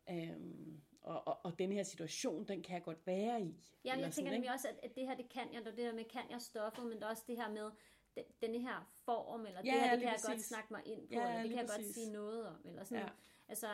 Øhm, 0.10 0.82
og, 1.02 1.28
og, 1.28 1.40
og 1.46 1.60
den 1.60 1.72
her 1.72 1.84
situation, 1.84 2.44
den 2.48 2.64
kan 2.64 2.74
jeg 2.74 2.84
godt 2.84 3.08
være 3.08 3.42
i. 3.42 3.56
Ja, 3.86 3.96
jeg 4.00 4.12
tænker 4.14 4.32
nemlig 4.32 4.52
også, 4.54 4.68
at, 4.68 4.76
at 4.84 4.96
det 4.96 5.08
her, 5.08 5.16
det 5.16 5.30
kan 5.30 5.54
jeg, 5.54 5.60
og 5.68 5.76
det 5.78 5.86
her 5.86 5.94
med, 5.94 6.04
kan 6.06 6.22
jeg 6.30 6.42
stoffet, 6.42 6.86
men 6.86 7.00
der 7.00 7.06
er 7.06 7.10
også 7.10 7.24
det 7.28 7.38
her 7.38 7.50
med, 7.52 7.70
den, 8.16 8.24
denne 8.42 8.60
her 8.60 8.92
form, 9.06 9.46
eller 9.46 9.62
Ja, 9.66 9.72
det 9.72 9.82
her, 9.82 9.92
det 9.92 10.00
kan 10.00 10.10
jeg 10.10 10.20
godt 10.28 10.42
snakke 10.42 10.68
mig 10.74 10.82
ind 10.86 11.08
på, 11.08 11.14
Ja, 11.14 11.22
eller 11.30 11.42
det 11.42 11.50
kan 11.50 11.60
jeg 11.60 11.68
godt 11.68 11.78
præcis. 11.80 11.96
sige 11.96 12.12
noget 12.12 12.48
om, 12.48 12.56
eller 12.66 12.84
sådan, 12.84 13.04
Ja. 13.04 13.10
altså, 13.48 13.68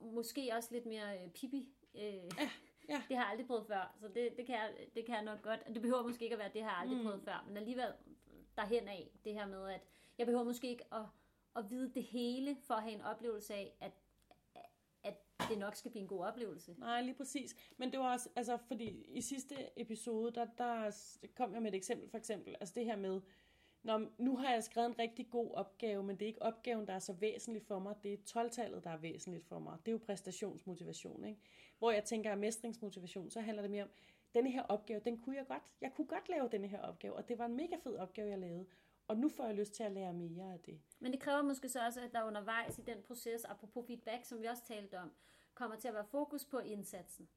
måske 0.00 0.50
også 0.56 0.68
lidt 0.72 0.86
mere 0.86 1.22
øh, 1.24 1.30
pipi. 1.30 1.68
Øh, 1.94 2.02
ja, 2.02 2.50
ja. 2.88 3.02
Det 3.08 3.16
har 3.16 3.24
jeg 3.24 3.30
aldrig 3.30 3.46
prøvet 3.46 3.66
før, 3.66 3.94
så 4.00 4.08
det, 4.08 4.36
det, 4.36 4.46
kan 4.46 4.54
jeg, 4.54 4.74
det 4.94 5.06
kan 5.06 5.14
jeg 5.14 5.24
nok 5.24 5.42
godt. 5.42 5.60
Det 5.74 5.82
behøver 5.82 6.02
måske 6.02 6.24
ikke 6.24 6.34
at 6.34 6.38
være, 6.40 6.50
det 6.54 6.62
har 6.62 6.70
jeg 6.70 6.78
aldrig 6.78 6.98
Mm. 6.98 7.04
prøvet 7.04 7.22
før, 7.22 7.44
men 7.48 7.56
alligevel 7.56 7.92
derhen 8.56 8.88
af, 8.88 9.10
det 9.24 9.34
her 9.34 9.46
med, 9.46 9.68
at 9.70 9.80
jeg 10.18 10.26
behøver 10.26 10.44
måske 10.44 10.68
ikke 10.68 10.94
at, 10.94 11.02
at 11.56 11.70
vide 11.70 11.92
det 11.94 12.02
hele, 12.02 12.56
for 12.62 12.74
at 12.74 12.82
have 12.82 12.94
en 12.94 13.00
oplevelse 13.02 13.54
af, 13.54 13.76
at, 13.80 13.92
at 15.02 15.14
det 15.48 15.58
nok 15.58 15.74
skal 15.76 15.90
blive 15.90 16.02
en 16.02 16.08
god 16.08 16.24
oplevelse. 16.24 16.74
Nej, 16.78 17.02
lige 17.02 17.14
præcis. 17.14 17.56
Men 17.76 17.92
det 17.92 18.00
var 18.00 18.12
også, 18.12 18.28
altså, 18.36 18.56
fordi 18.56 19.04
i 19.08 19.20
sidste 19.20 19.80
episode, 19.80 20.32
der, 20.34 20.44
der 20.58 20.90
kom 21.36 21.54
jeg 21.54 21.62
med 21.62 21.70
et 21.72 21.76
eksempel, 21.76 22.10
for 22.10 22.18
eksempel, 22.18 22.56
altså 22.60 22.74
det 22.74 22.84
her 22.84 22.96
med, 22.96 23.20
Nå, 23.82 23.98
nu 24.18 24.36
har 24.36 24.52
jeg 24.52 24.64
skrevet 24.64 24.86
en 24.86 24.98
rigtig 24.98 25.30
god 25.30 25.50
opgave, 25.54 26.02
men 26.02 26.16
det 26.16 26.22
er 26.22 26.26
ikke 26.26 26.42
opgaven, 26.42 26.86
der 26.86 26.92
er 26.92 26.98
så 26.98 27.12
væsentlig 27.12 27.62
for 27.62 27.78
mig, 27.78 27.96
det 28.02 28.12
er 28.12 28.42
12-tallet, 28.42 28.84
der 28.84 28.90
er 28.90 28.96
væsentligt 28.96 29.44
for 29.44 29.58
mig. 29.58 29.78
Det 29.86 29.88
er 29.88 29.92
jo 29.92 29.98
præstationsmotivation, 29.98 31.24
ikke? 31.24 31.40
Hvor 31.78 31.90
jeg 31.90 32.04
tænker, 32.04 32.32
at 32.32 32.38
mestringsmotivation, 32.38 33.30
så 33.30 33.40
handler 33.40 33.62
det 33.62 33.70
mere 33.70 33.82
om, 33.82 33.90
denne 34.34 34.50
her 34.50 34.62
opgave, 34.62 35.00
den 35.00 35.18
kunne 35.18 35.36
jeg 35.36 35.46
godt. 35.46 35.72
Jeg 35.80 35.92
kunne 35.94 36.06
godt 36.06 36.28
lave 36.28 36.48
denne 36.48 36.68
her 36.68 36.80
opgave, 36.80 37.14
og 37.14 37.28
det 37.28 37.38
var 37.38 37.46
en 37.46 37.56
mega 37.56 37.76
fed 37.76 37.96
opgave, 37.96 38.30
jeg 38.30 38.38
lavede. 38.38 38.66
Og 39.08 39.16
nu 39.16 39.28
får 39.28 39.44
jeg 39.44 39.54
lyst 39.54 39.72
til 39.72 39.82
at 39.82 39.92
lære 39.92 40.12
mere 40.12 40.52
af 40.52 40.60
det. 40.60 40.80
Men 40.98 41.12
det 41.12 41.20
kræver 41.20 41.42
måske 41.42 41.68
så 41.68 41.84
også, 41.86 42.00
at 42.00 42.12
der 42.12 42.24
undervejs 42.24 42.78
i 42.78 42.82
den 42.82 43.02
proces, 43.02 43.44
apropos 43.44 43.86
feedback, 43.86 44.24
som 44.24 44.40
vi 44.40 44.46
også 44.46 44.64
talte 44.64 44.98
om, 44.98 45.12
kommer 45.54 45.76
til 45.76 45.88
at 45.88 45.94
være 45.94 46.04
fokus 46.04 46.44
på 46.44 46.58
indsatsen. 46.58 47.28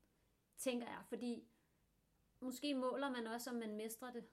Tænker 0.57 0.87
jeg, 0.87 1.01
fordi 1.05 1.43
måske 2.39 2.73
måler 2.73 3.09
man 3.09 3.27
også, 3.27 3.49
om 3.49 3.55
man 3.55 3.75
mestrer 3.75 4.11
det 4.11 4.23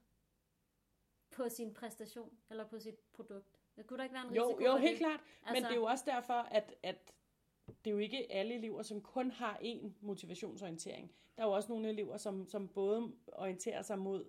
på 1.30 1.48
sin 1.48 1.74
præstation, 1.74 2.30
eller 2.50 2.64
på 2.68 2.78
sit 2.78 2.94
produkt. 3.12 3.46
Det 3.76 3.86
kunne 3.86 3.96
der 3.98 4.04
ikke 4.04 4.14
være 4.14 4.28
en 4.28 4.34
Jo, 4.34 4.46
risiko 4.48 4.64
jo 4.64 4.70
for 4.70 4.78
helt 4.78 4.90
det? 4.90 4.98
klart. 4.98 5.20
Men 5.42 5.48
Altså- 5.48 5.68
det 5.68 5.72
er 5.74 5.80
jo 5.80 5.84
også 5.84 6.04
derfor, 6.06 6.32
at, 6.34 6.74
at 6.82 7.12
det 7.84 7.90
er 7.90 7.94
jo 7.94 7.98
ikke 7.98 8.32
alle 8.32 8.54
elever, 8.54 8.82
som 8.82 9.00
kun 9.00 9.30
har 9.30 9.56
én 9.62 9.88
motivationsorientering. 10.00 11.12
Der 11.36 11.42
er 11.42 11.46
jo 11.46 11.52
også 11.52 11.68
nogle 11.72 11.88
elever, 11.88 12.16
som, 12.16 12.46
som 12.48 12.68
både 12.68 13.12
orienterer 13.32 13.82
sig 13.82 13.98
mod 13.98 14.24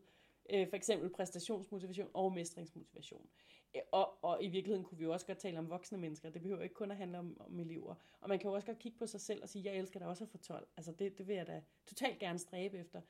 øh, 0.49 0.69
for 0.69 0.75
eksempel 0.75 1.09
præstationsmotivation 1.09 2.09
og 2.13 2.33
mestringsmotivation. 2.33 3.29
Øh, 3.75 3.81
Og, 3.91 4.23
og 4.23 4.43
i 4.43 4.47
virkeligheden 4.47 4.83
kunne 4.85 4.97
vi 4.97 5.03
jo 5.03 5.13
også 5.13 5.25
godt 5.25 5.37
tale 5.37 5.59
om 5.59 5.69
voksne 5.69 5.97
mennesker. 5.97 6.29
Det 6.29 6.41
behøver 6.41 6.61
ikke 6.63 6.75
kun 6.75 6.91
at 6.91 6.97
handle 6.97 7.19
om, 7.19 7.37
om 7.41 7.59
elever. 7.59 7.95
Og 8.21 8.29
man 8.29 8.39
kan 8.39 8.49
jo 8.49 8.55
også 8.55 8.65
godt 8.67 8.79
kigge 8.79 8.97
på 8.97 9.07
sig 9.07 9.21
selv 9.21 9.43
og 9.43 9.49
sige, 9.49 9.65
jeg 9.65 9.75
elsker 9.77 9.99
da 9.99 10.05
også 10.05 10.23
at 10.23 10.29
få 10.29 10.37
12. 10.37 10.67
Altså 10.77 10.91
det, 10.91 11.17
det 11.17 11.27
vil 11.27 11.35
jeg 11.35 11.47
da 11.47 11.63
totalt 11.87 12.19
gerne 12.19 12.39
stræbe 12.39 12.77
efter. 12.77 13.01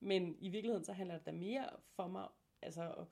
Men 0.00 0.36
i 0.40 0.48
virkeligheden 0.48 0.84
så 0.84 0.92
handler 0.92 1.16
det 1.16 1.26
da 1.26 1.32
mere 1.32 1.68
for 1.88 2.06
mig, 2.06 2.28
altså 2.62 3.04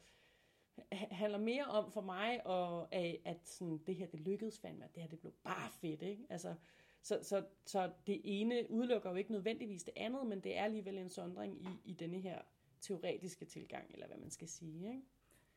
handler 0.93 1.39
mere 1.39 1.65
om 1.65 1.91
for 1.91 2.01
mig, 2.01 2.47
og 2.47 2.95
af, 2.95 3.23
at 3.25 3.49
sådan, 3.49 3.79
det 3.79 3.97
her 3.97 4.07
det 4.07 4.21
lykkedes 4.21 4.59
fandme, 4.59 4.85
at 4.85 4.95
det 4.95 5.03
her 5.03 5.11
det 5.11 5.21
blev 5.21 5.33
bare 5.33 5.71
fedt, 5.71 6.03
ikke? 6.03 6.27
Altså, 6.31 6.55
så, 7.03 7.19
så, 7.23 7.45
så 7.65 7.93
det 8.07 8.21
ene 8.25 8.71
udelukker 8.71 9.11
jo 9.11 9.17
ikke 9.17 9.33
nødvendigvis 9.33 9.83
det 9.83 9.95
andet, 9.97 10.27
men 10.27 10.41
det 10.41 10.57
er 10.57 10.65
alligevel 10.65 10.99
en 10.99 11.11
sondring 11.11 11.63
i, 11.63 11.69
i 11.85 11.93
denne 11.93 12.21
her 12.21 12.43
teoretiske 12.81 13.45
tilgang, 13.45 13.91
eller 13.93 14.07
hvad 14.07 14.17
man 14.17 14.31
skal 14.31 14.49
sige, 14.49 14.89
ikke? 14.89 15.03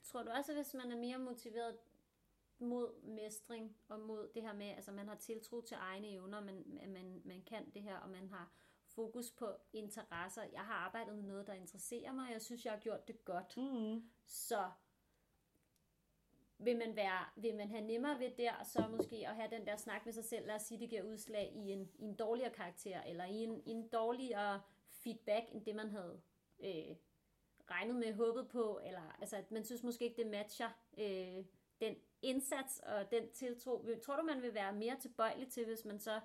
Tror 0.03 0.23
du 0.23 0.29
også, 0.29 0.51
at 0.51 0.57
hvis 0.57 0.73
man 0.73 0.91
er 0.91 0.97
mere 0.97 1.19
motiveret 1.19 1.77
mod 2.59 3.01
mestring 3.03 3.75
og 3.87 3.99
mod 3.99 4.29
det 4.33 4.41
her 4.41 4.53
med, 4.53 4.65
altså 4.65 4.91
man 4.91 5.07
har 5.07 5.15
tiltro 5.15 5.61
til 5.61 5.77
egne 5.79 6.07
evner, 6.07 6.41
man, 6.41 6.63
man, 6.87 7.21
man 7.25 7.41
kan 7.41 7.71
det 7.73 7.81
her, 7.81 7.97
og 7.97 8.09
man 8.09 8.29
har 8.29 8.51
fokus 8.85 9.31
på 9.31 9.47
interesser. 9.73 10.43
Jeg 10.43 10.61
har 10.61 10.73
arbejdet 10.73 11.15
med 11.15 11.23
noget, 11.23 11.47
der 11.47 11.53
interesserer 11.53 12.11
mig, 12.11 12.27
og 12.27 12.33
jeg 12.33 12.41
synes, 12.41 12.65
jeg 12.65 12.73
har 12.73 12.79
gjort 12.79 13.07
det 13.07 13.25
godt. 13.25 13.57
Mm. 13.57 14.09
Så 14.25 14.69
vil 16.59 16.77
man, 16.77 16.95
være, 16.95 17.25
vil 17.35 17.55
man 17.55 17.69
have 17.69 17.81
nemmere 17.81 18.19
ved 18.19 18.31
der, 18.37 18.63
så 18.63 18.87
måske 18.97 19.27
at 19.27 19.35
have 19.35 19.49
den 19.51 19.65
der 19.65 19.75
snak 19.75 20.05
med 20.05 20.13
sig 20.13 20.25
selv, 20.25 20.47
lad 20.47 20.55
os 20.55 20.61
sige, 20.61 20.79
det 20.79 20.89
giver 20.89 21.03
udslag 21.03 21.51
i 21.55 21.71
en, 21.71 21.89
i 21.99 22.03
en 22.03 22.15
dårligere 22.15 22.53
karakter, 22.53 23.01
eller 23.03 23.25
i 23.25 23.43
en, 23.43 23.63
i 23.65 23.71
en 23.71 23.87
dårligere 23.87 24.61
feedback, 24.89 25.45
end 25.51 25.65
det 25.65 25.75
man 25.75 25.89
havde 25.89 26.21
øh, 26.59 26.95
regnet 27.71 27.95
med, 27.95 28.13
håbet 28.13 28.47
på, 28.49 28.79
eller 28.85 29.15
altså, 29.19 29.37
at 29.37 29.51
man 29.51 29.65
synes 29.65 29.83
måske 29.83 30.05
ikke, 30.05 30.23
det 30.23 30.31
matcher 30.31 30.69
øh, 30.97 31.45
den 31.81 31.95
indsats 32.21 32.79
og 32.79 33.11
den 33.11 33.31
tiltro. 33.31 33.85
Tror 34.03 34.15
du, 34.15 34.23
man 34.23 34.41
vil 34.41 34.53
være 34.53 34.73
mere 34.73 34.95
tilbøjelig 34.99 35.47
til, 35.47 35.65
hvis 35.65 35.85
man 35.85 35.99
så 35.99 36.19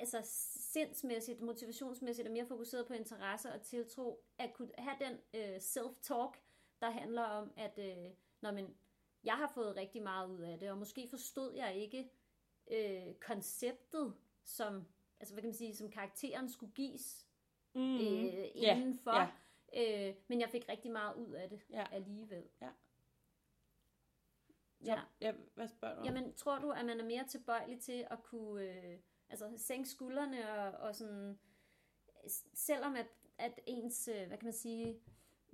altså 0.00 0.20
sindsmæssigt, 0.72 1.40
motivationsmæssigt 1.40 2.28
er 2.28 2.32
mere 2.32 2.46
fokuseret 2.46 2.86
på 2.86 2.92
interesse 2.92 3.52
og 3.52 3.62
tiltro, 3.62 4.24
at 4.38 4.52
kunne 4.54 4.70
have 4.78 4.96
den 5.00 5.18
øh, 5.34 5.56
self-talk, 5.56 6.40
der 6.80 6.90
handler 6.90 7.22
om, 7.22 7.52
at 7.56 7.78
øh, 7.78 8.10
når 8.40 8.52
man, 8.52 8.74
jeg 9.24 9.36
har 9.36 9.52
fået 9.54 9.76
rigtig 9.76 10.02
meget 10.02 10.28
ud 10.28 10.40
af 10.40 10.58
det, 10.58 10.70
og 10.70 10.78
måske 10.78 11.08
forstod 11.08 11.54
jeg 11.54 11.76
ikke 11.76 12.10
øh, 12.70 13.14
konceptet, 13.14 14.14
som, 14.44 14.84
altså 15.20 15.34
hvad 15.34 15.42
kan 15.42 15.48
man 15.48 15.54
sige, 15.54 15.76
som 15.76 15.90
karakteren 15.90 16.48
skulle 16.48 16.72
gives 16.72 17.26
mm. 17.74 17.94
øh, 17.94 18.48
indenfor, 18.54 19.12
yeah. 19.14 19.28
Yeah. 19.76 20.08
Øh, 20.08 20.14
men 20.28 20.40
jeg 20.40 20.50
fik 20.50 20.68
rigtig 20.68 20.90
meget 20.90 21.14
ud 21.14 21.32
af 21.32 21.48
det 21.48 21.62
yeah. 21.74 21.92
alligevel. 21.92 22.44
Ja. 22.60 22.70
Ja. 24.84 25.00
ja, 25.20 25.34
hvad 25.54 25.68
spørger 25.68 25.94
du 25.94 26.00
om? 26.00 26.06
Jamen, 26.06 26.34
tror 26.34 26.58
du, 26.58 26.70
at 26.70 26.84
man 26.84 27.00
er 27.00 27.04
mere 27.04 27.24
tilbøjelig 27.28 27.80
til 27.80 28.06
at 28.10 28.22
kunne 28.22 28.62
øh, 28.62 28.98
altså, 29.28 29.52
sænke 29.56 29.88
skuldrene 29.88 30.52
og, 30.52 30.88
og 30.88 30.94
sådan, 30.94 31.38
selvom 32.54 32.94
at, 32.94 33.06
at 33.38 33.60
ens, 33.66 34.08
øh, 34.08 34.26
hvad 34.26 34.38
kan 34.38 34.46
man 34.46 34.52
sige, 34.52 35.00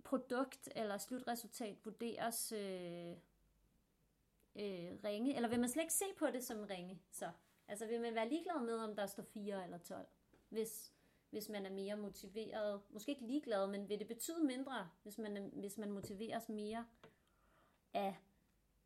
produkt 0.05 0.69
eller 0.77 0.99
slutresultat 0.99 1.85
vurderes 1.85 2.53
øh, 2.53 3.17
øh, 4.57 4.99
ringe, 5.05 5.37
eller 5.37 5.49
vil 5.49 5.61
man 5.61 5.69
slet 5.69 5.83
ikke 5.83 5.93
se 5.93 6.05
på 6.19 6.27
det 6.27 6.45
som 6.45 6.67
ringe, 6.71 7.03
så? 7.11 7.31
Altså 7.69 7.87
vil 7.87 8.01
man 8.01 8.15
være 8.15 8.29
ligeglad 8.29 8.65
med, 8.65 8.79
om 8.79 8.97
der 8.97 9.07
står 9.07 9.23
4 9.23 9.65
eller 9.65 9.79
12, 9.79 10.07
hvis, 10.49 10.93
hvis 11.31 11.49
man 11.49 11.67
er 11.67 11.71
mere 11.71 11.97
motiveret? 11.97 12.81
Måske 12.91 13.11
ikke 13.11 13.27
ligeglad, 13.27 13.67
men 13.67 13.89
vil 13.89 13.99
det 13.99 14.07
betyde 14.07 14.45
mindre, 14.45 14.91
hvis 15.03 15.19
man, 15.19 15.37
er, 15.37 15.41
hvis 15.43 15.79
man 15.79 15.91
motiveres 15.91 16.49
mere 16.49 16.87
af 17.95 18.15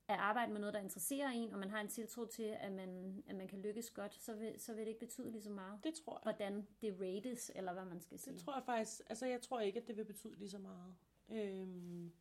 at 0.09 0.19
arbejde 0.19 0.53
med 0.53 0.61
noget, 0.61 0.75
der 0.75 0.81
interesserer 0.81 1.29
en, 1.29 1.53
og 1.53 1.59
man 1.59 1.71
har 1.71 1.81
en 1.81 1.89
tiltro 1.89 2.25
til, 2.25 2.57
at 2.61 2.73
man, 2.73 3.23
at 3.27 3.37
man 3.37 3.49
kan 3.49 3.63
lykkes 3.63 3.91
godt, 3.91 4.15
så 4.15 4.35
vil, 4.35 4.61
så 4.61 4.75
vil 4.75 4.81
det 4.81 4.89
ikke 4.89 5.01
betyde 5.01 5.31
lige 5.31 5.43
så 5.43 5.51
meget. 5.51 5.81
Det 5.85 5.95
tror 5.95 6.13
jeg. 6.13 6.21
Hvordan 6.23 6.67
det 6.81 7.01
rates, 7.01 7.53
eller 7.55 7.73
hvad 7.73 7.85
man 7.85 8.01
skal 8.01 8.19
sige. 8.19 8.35
Det 8.35 8.43
tror 8.43 8.55
jeg 8.55 8.63
faktisk. 8.65 9.01
Altså, 9.07 9.27
jeg 9.27 9.43
tror 9.43 9.61
ikke, 9.61 9.81
at 9.81 9.89
det 9.89 9.97
vil 9.97 10.05
betyde 10.05 10.39
lige 10.39 10.51
så 10.51 10.59
meget. 10.59 10.95
Øhm. 11.29 12.13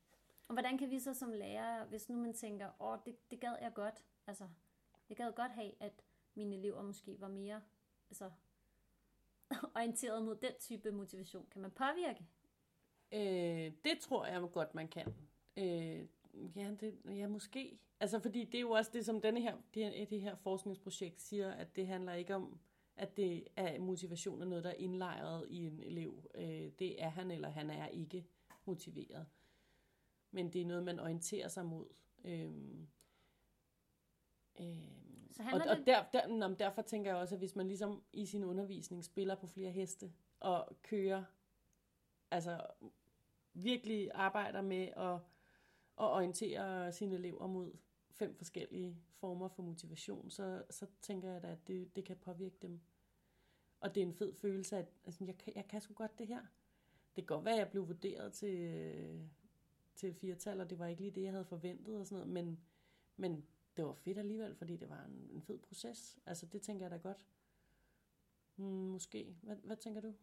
Og 0.47 0.53
hvordan 0.53 0.77
kan 0.77 0.89
vi 0.89 0.99
så 0.99 1.13
som 1.13 1.31
lærer, 1.31 1.85
hvis 1.85 2.09
nu 2.09 2.15
man 2.15 2.33
tænker, 2.33 2.67
åh, 2.79 2.91
oh, 2.91 2.99
det, 3.05 3.31
det 3.31 3.39
gad 3.39 3.55
jeg 3.61 3.73
godt, 3.73 4.05
altså, 4.27 4.47
jeg 5.09 5.17
gad 5.17 5.33
godt 5.33 5.51
have, 5.51 5.71
at 5.79 6.03
mine 6.35 6.55
elever 6.55 6.81
måske 6.81 7.21
var 7.21 7.27
mere, 7.27 7.61
altså, 8.09 8.31
orienteret 9.75 10.23
mod 10.23 10.35
den 10.35 10.51
type 10.59 10.91
motivation. 10.91 11.47
Kan 11.51 11.61
man 11.61 11.71
påvirke? 11.71 12.25
Øh, 13.11 13.73
det 13.85 13.99
tror 13.99 14.25
jeg 14.25 14.49
godt, 14.51 14.75
man 14.75 14.87
kan. 14.87 15.13
Øh, 15.57 16.07
Ja, 16.55 16.71
det, 16.79 16.95
ja, 17.05 17.27
måske. 17.27 17.79
Altså, 17.99 18.19
fordi 18.19 18.45
det 18.45 18.55
er 18.55 18.61
jo 18.61 18.71
også 18.71 18.91
det, 18.93 19.05
som 19.05 19.21
denne 19.21 19.41
her, 19.41 19.57
det, 19.73 19.85
her, 19.85 20.05
det 20.05 20.21
her 20.21 20.35
forskningsprojekt 20.35 21.21
siger, 21.21 21.51
at 21.51 21.75
det 21.75 21.87
handler 21.87 22.13
ikke 22.13 22.35
om, 22.35 22.59
at 22.95 23.17
det 23.17 23.47
er 23.55 23.79
motivation 23.79 24.41
er 24.41 24.45
noget, 24.45 24.63
der 24.63 24.69
er 24.69 24.73
indlejret 24.73 25.47
i 25.49 25.65
en 25.67 25.79
elev. 25.79 26.23
Øh, 26.35 26.71
det 26.79 27.03
er 27.03 27.09
han 27.09 27.31
eller 27.31 27.49
han 27.49 27.69
er 27.69 27.87
ikke 27.87 28.25
motiveret. 28.65 29.25
Men 30.31 30.53
det 30.53 30.61
er 30.61 30.65
noget, 30.65 30.83
man 30.83 30.99
orienterer 30.99 31.47
sig 31.47 31.65
mod. 31.65 31.87
Øhm, 32.23 32.87
øhm, 34.59 35.31
Så 35.31 35.43
og, 35.53 35.61
og 35.69 35.77
der, 35.85 36.05
der, 36.13 36.27
nå, 36.27 36.55
derfor 36.55 36.81
tænker 36.81 37.11
jeg 37.11 37.19
også, 37.19 37.35
at 37.35 37.39
hvis 37.39 37.55
man 37.55 37.67
ligesom 37.67 38.03
i 38.13 38.25
sin 38.25 38.43
undervisning 38.43 39.03
spiller 39.03 39.35
på 39.35 39.47
flere 39.47 39.71
heste 39.71 40.13
og 40.39 40.77
kører, 40.83 41.23
altså 42.31 42.61
virkelig 43.53 44.11
arbejder 44.13 44.61
med 44.61 44.87
at 44.87 45.19
og 45.97 46.11
orientere 46.11 46.91
sine 46.91 47.15
elever 47.15 47.47
mod 47.47 47.71
fem 48.11 48.35
forskellige 48.35 48.97
former 49.13 49.47
for 49.47 49.63
motivation, 49.63 50.29
så, 50.29 50.63
så 50.69 50.85
tænker 51.01 51.31
jeg 51.31 51.41
da, 51.41 51.47
at 51.47 51.67
det, 51.67 51.95
det 51.95 52.05
kan 52.05 52.17
påvirke 52.17 52.57
dem. 52.61 52.79
Og 53.79 53.95
det 53.95 54.03
er 54.03 54.07
en 54.07 54.13
fed 54.13 54.33
følelse, 54.33 54.77
at 54.77 54.85
altså, 55.05 55.25
jeg, 55.25 55.55
jeg 55.55 55.67
kan 55.67 55.81
sgu 55.81 55.93
godt 55.93 56.19
det 56.19 56.27
her. 56.27 56.41
Det 57.15 57.27
kan 57.27 57.35
godt 57.35 57.45
være, 57.45 57.53
at 57.53 57.59
jeg 57.59 57.69
blev 57.69 57.87
vurderet 57.87 58.33
til, 58.33 59.29
til 59.97 60.13
firtal, 60.13 60.61
og 60.61 60.69
det 60.69 60.79
var 60.79 60.87
ikke 60.87 61.01
lige 61.01 61.15
det, 61.15 61.23
jeg 61.23 61.31
havde 61.31 61.45
forventet 61.45 61.99
og 61.99 62.07
sådan 62.07 62.15
noget, 62.15 62.33
men, 62.33 62.59
men 63.17 63.45
det 63.77 63.85
var 63.85 63.93
fedt 63.93 64.17
alligevel, 64.17 64.55
fordi 64.55 64.77
det 64.77 64.89
var 64.89 65.03
en, 65.03 65.29
en 65.31 65.41
fed 65.41 65.59
proces. 65.59 66.19
Altså, 66.25 66.45
det 66.45 66.61
tænker 66.61 66.85
jeg 66.85 66.91
da 66.91 66.97
godt. 66.97 67.25
Hmm, 68.55 68.67
måske. 68.67 69.35
Hvad, 69.41 69.55
hvad 69.55 69.75
tænker 69.75 70.01
du? 70.01 70.13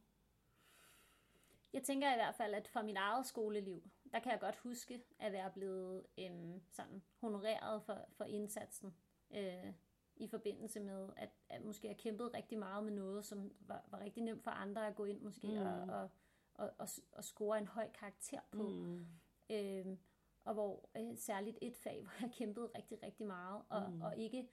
Jeg 1.73 1.83
tænker 1.83 2.13
i 2.13 2.17
hvert 2.17 2.35
fald, 2.35 2.55
at 2.55 2.69
fra 2.69 2.83
mit 2.83 2.97
eget 2.97 3.27
skoleliv, 3.27 3.83
der 4.13 4.19
kan 4.19 4.33
jeg 4.33 4.41
godt 4.41 4.57
huske 4.57 5.03
at 5.19 5.33
være 5.33 5.51
blevet 5.51 6.07
øhm, 6.19 6.63
sådan 6.71 7.03
honoreret 7.21 7.83
for, 7.83 8.09
for 8.13 8.25
indsatsen. 8.25 8.95
Øh, 9.31 9.73
i 10.17 10.29
forbindelse 10.29 10.81
med, 10.81 11.09
at, 11.17 11.31
at 11.49 11.65
måske 11.65 11.89
jeg 11.89 11.97
kæmpet 11.97 12.35
rigtig 12.35 12.59
meget 12.59 12.85
med 12.85 12.93
noget, 12.93 13.25
som 13.25 13.53
var, 13.61 13.85
var 13.87 14.01
rigtig 14.01 14.23
nemt 14.23 14.45
for 14.45 14.51
andre 14.51 14.87
at 14.87 14.95
gå 14.95 15.05
ind 15.05 15.21
måske 15.21 15.47
mm. 15.47 15.57
og, 15.57 15.81
og, 15.83 16.11
og, 16.55 16.71
og, 16.79 16.89
og 17.13 17.25
score 17.25 17.59
en 17.59 17.67
høj 17.67 17.91
karakter 17.91 18.41
på. 18.53 18.69
Mm. 18.69 19.07
Øhm, 19.51 19.99
og 20.45 20.55
hvor 20.55 20.89
øh, 20.97 21.17
særligt 21.17 21.59
et 21.63 21.77
fag, 21.77 22.01
hvor 22.03 22.13
jeg 22.21 22.31
kæmpede 22.33 22.71
rigtig, 22.75 23.03
rigtig 23.03 23.27
meget, 23.27 23.63
og, 23.69 23.93
mm. 23.93 24.01
og 24.01 24.17
ikke, 24.19 24.49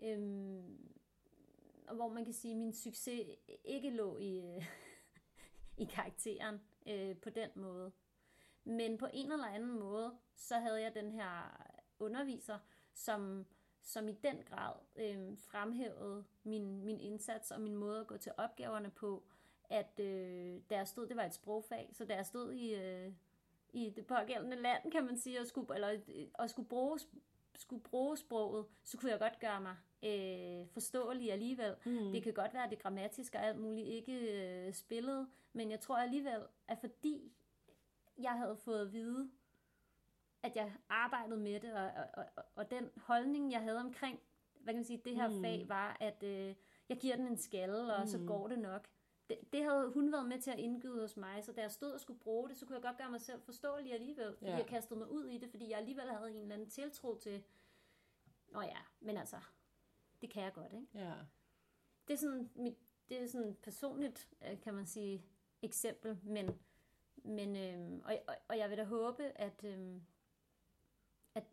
øhm, 0.00 0.94
og 1.88 1.94
hvor 1.96 2.08
man 2.08 2.24
kan 2.24 2.34
sige, 2.34 2.52
at 2.52 2.58
min 2.58 2.72
succes 2.72 3.26
ikke 3.64 3.90
lå 3.90 4.18
i, 4.18 4.40
øh, 4.40 4.66
i 5.82 5.84
karakteren 5.84 6.60
øh, 6.86 7.16
på 7.16 7.30
den 7.30 7.50
måde. 7.54 7.92
Men 8.64 8.98
på 8.98 9.06
en 9.12 9.32
eller 9.32 9.46
anden 9.46 9.78
måde, 9.78 10.18
så 10.34 10.58
havde 10.58 10.82
jeg 10.82 10.94
den 10.94 11.12
her 11.12 11.62
underviser, 11.98 12.58
som, 12.92 13.46
som 13.82 14.08
i 14.08 14.12
den 14.12 14.42
grad 14.42 14.74
øh, 14.96 15.38
fremhævede 15.38 16.24
min, 16.42 16.84
min 16.84 17.00
indsats 17.00 17.50
og 17.50 17.60
min 17.60 17.76
måde 17.76 18.00
at 18.00 18.06
gå 18.06 18.16
til 18.16 18.32
opgaverne 18.36 18.90
på, 18.90 19.24
at 19.64 20.00
øh, 20.00 20.60
da 20.70 20.76
jeg 20.76 20.88
stod, 20.88 21.06
det 21.06 21.16
var 21.16 21.24
et 21.24 21.34
sprogfag, 21.34 21.90
så 21.92 22.04
da 22.04 22.14
jeg 22.14 22.26
stod 22.26 22.52
i, 22.52 22.74
øh, 22.74 23.12
i 23.76 23.90
det 23.90 24.06
pågældende 24.06 24.56
land, 24.56 24.90
kan 24.92 25.04
man 25.04 25.18
sige, 25.18 25.40
og 25.40 25.46
skulle, 25.46 25.74
eller, 25.74 25.98
og 26.34 26.50
skulle, 26.50 26.68
bruge, 26.68 26.98
skulle 27.54 27.82
bruge 27.82 28.16
sproget, 28.16 28.66
så 28.84 28.98
kunne 28.98 29.10
jeg 29.10 29.18
godt 29.18 29.40
gøre 29.40 29.60
mig 29.60 29.76
øh, 30.04 30.66
forståelig 30.72 31.32
alligevel. 31.32 31.74
Mm. 31.84 32.12
Det 32.12 32.22
kan 32.22 32.32
godt 32.32 32.54
være, 32.54 32.64
at 32.64 32.70
det 32.70 32.78
grammatiske 32.78 33.38
og 33.38 33.44
alt 33.44 33.58
muligt 33.58 33.86
ikke 33.86 34.12
øh, 34.66 34.74
spillede, 34.74 35.28
men 35.52 35.70
jeg 35.70 35.80
tror 35.80 35.96
alligevel, 35.96 36.42
at 36.68 36.78
fordi 36.78 37.32
jeg 38.18 38.32
havde 38.32 38.56
fået 38.56 38.80
at 38.80 38.92
vide, 38.92 39.30
at 40.42 40.56
jeg 40.56 40.72
arbejdede 40.88 41.40
med 41.40 41.60
det, 41.60 41.74
og, 41.74 41.90
og, 42.14 42.24
og, 42.36 42.44
og 42.54 42.70
den 42.70 42.90
holdning, 42.96 43.52
jeg 43.52 43.60
havde 43.60 43.78
omkring, 43.78 44.20
hvad 44.60 44.74
kan 44.74 44.78
man 44.78 44.84
sige, 44.84 45.02
det 45.04 45.16
her 45.16 45.28
mm. 45.28 45.42
fag, 45.42 45.64
var, 45.68 45.96
at 46.00 46.22
øh, 46.22 46.54
jeg 46.88 46.96
giver 47.00 47.16
den 47.16 47.26
en 47.26 47.36
skalle, 47.36 47.94
og 47.94 48.00
mm. 48.00 48.06
så 48.06 48.18
går 48.26 48.48
det 48.48 48.58
nok. 48.58 48.88
Det, 49.30 49.38
det 49.52 49.62
havde 49.62 49.92
hun 49.94 50.12
været 50.12 50.28
med 50.28 50.40
til 50.40 50.50
at 50.50 50.58
indgyde 50.58 51.00
hos 51.00 51.16
mig, 51.16 51.44
så 51.44 51.52
da 51.52 51.60
jeg 51.60 51.70
stod 51.70 51.92
og 51.92 52.00
skulle 52.00 52.20
bruge 52.20 52.48
det, 52.48 52.56
så 52.56 52.66
kunne 52.66 52.74
jeg 52.74 52.82
godt 52.82 52.98
gøre 52.98 53.10
mig 53.10 53.20
selv 53.20 53.42
forståelig 53.42 53.92
alligevel, 53.92 54.36
fordi 54.36 54.50
ja. 54.50 54.56
jeg 54.56 54.66
kastede 54.66 54.98
mig 54.98 55.10
ud 55.10 55.24
i 55.26 55.38
det, 55.38 55.50
fordi 55.50 55.70
jeg 55.70 55.78
alligevel 55.78 56.08
havde 56.10 56.30
en 56.30 56.42
eller 56.42 56.54
anden 56.54 56.70
tiltro 56.70 57.18
til, 57.18 57.42
nå 58.48 58.60
ja, 58.60 58.78
men 59.00 59.16
altså, 59.16 59.36
det 60.20 60.30
kan 60.30 60.42
jeg 60.42 60.52
godt, 60.52 60.72
ikke? 60.72 60.86
Ja. 60.94 61.14
Det 62.08 62.14
er 62.14 62.18
sådan, 62.18 62.50
mit, 62.54 62.78
det 63.08 63.22
er 63.22 63.26
sådan 63.26 63.56
personligt, 63.62 64.28
øh, 64.42 64.60
kan 64.60 64.74
man 64.74 64.86
sige, 64.86 65.24
eksempel, 65.62 66.18
men 66.22 66.58
men, 67.26 67.56
øhm, 67.56 68.02
og, 68.04 68.18
og, 68.28 68.34
og 68.48 68.58
jeg 68.58 68.70
vil 68.70 68.78
da 68.78 68.84
håbe, 68.84 69.22
at, 69.22 69.64
øhm, 69.64 70.02
at, 71.34 71.44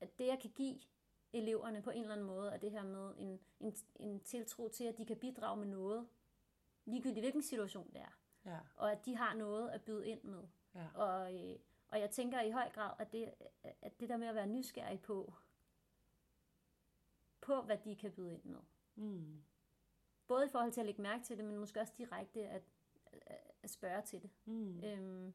at 0.00 0.18
det, 0.18 0.26
jeg 0.26 0.38
kan 0.40 0.50
give 0.50 0.80
eleverne 1.32 1.82
på 1.82 1.90
en 1.90 2.00
eller 2.00 2.12
anden 2.12 2.26
måde, 2.26 2.50
er 2.50 2.56
det 2.56 2.70
her 2.70 2.82
med 2.82 3.14
en, 3.18 3.40
en, 3.60 3.76
en 3.96 4.20
tiltro 4.20 4.68
til, 4.68 4.84
at 4.84 4.98
de 4.98 5.06
kan 5.06 5.16
bidrage 5.16 5.56
med 5.56 5.66
noget, 5.66 6.08
ligegyldigt 6.84 7.22
hvilken 7.22 7.42
situation 7.42 7.92
det 7.92 8.00
er. 8.00 8.18
Ja. 8.46 8.58
Og 8.76 8.92
at 8.92 9.06
de 9.06 9.16
har 9.16 9.34
noget 9.34 9.70
at 9.70 9.82
byde 9.82 10.08
ind 10.08 10.22
med. 10.22 10.42
Ja. 10.74 10.86
Og, 10.94 11.34
øh, 11.34 11.58
og 11.88 12.00
jeg 12.00 12.10
tænker 12.10 12.40
i 12.40 12.50
høj 12.50 12.70
grad, 12.70 12.94
at 12.98 13.12
det, 13.12 13.34
at 13.82 14.00
det 14.00 14.08
der 14.08 14.16
med 14.16 14.26
at 14.26 14.34
være 14.34 14.46
nysgerrig 14.46 15.00
på, 15.00 15.34
på 17.40 17.62
hvad 17.62 17.78
de 17.78 17.96
kan 17.96 18.12
byde 18.12 18.34
ind 18.34 18.44
med. 18.44 18.60
Mm. 18.94 19.42
Både 20.26 20.46
i 20.46 20.48
forhold 20.48 20.72
til 20.72 20.80
at 20.80 20.86
lægge 20.86 21.02
mærke 21.02 21.24
til 21.24 21.36
det, 21.36 21.44
men 21.44 21.56
måske 21.56 21.80
også 21.80 21.92
direkte 21.98 22.48
at, 22.48 22.62
at 23.62 23.70
spørge 23.70 24.02
til 24.02 24.22
det. 24.22 24.30
Mm. 24.44 24.84
Øhm, 24.84 25.34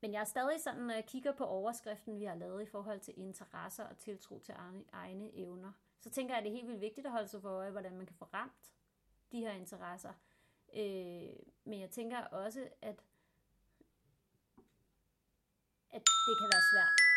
men 0.00 0.12
jeg 0.12 0.20
er 0.20 0.24
stadig 0.24 0.60
sådan, 0.60 0.82
når 0.82 0.94
jeg 0.94 1.06
kigger 1.06 1.32
på 1.32 1.44
overskriften, 1.44 2.18
vi 2.18 2.24
har 2.24 2.34
lavet 2.34 2.62
i 2.62 2.66
forhold 2.66 3.00
til 3.00 3.14
interesser 3.16 3.84
og 3.84 3.98
tiltro 3.98 4.38
til 4.38 4.54
egne, 4.58 4.84
egne 4.92 5.34
evner, 5.34 5.72
så 6.00 6.10
tænker 6.10 6.34
jeg, 6.34 6.38
at 6.38 6.44
det 6.44 6.50
er 6.50 6.56
helt 6.56 6.68
vildt 6.68 6.80
vigtigt 6.80 7.06
at 7.06 7.12
holde 7.12 7.28
sig 7.28 7.42
for 7.42 7.50
øje, 7.50 7.70
hvordan 7.70 7.96
man 7.96 8.06
kan 8.06 8.16
få 8.16 8.24
ramt 8.24 8.72
de 9.32 9.40
her 9.40 9.52
interesser. 9.52 10.12
Øh, 10.74 11.36
men 11.64 11.80
jeg 11.80 11.90
tænker 11.90 12.18
også, 12.18 12.60
at, 12.82 13.04
at 15.90 16.02
det 16.26 16.34
kan 16.40 16.48
være 16.54 16.62
svært, 16.72 17.08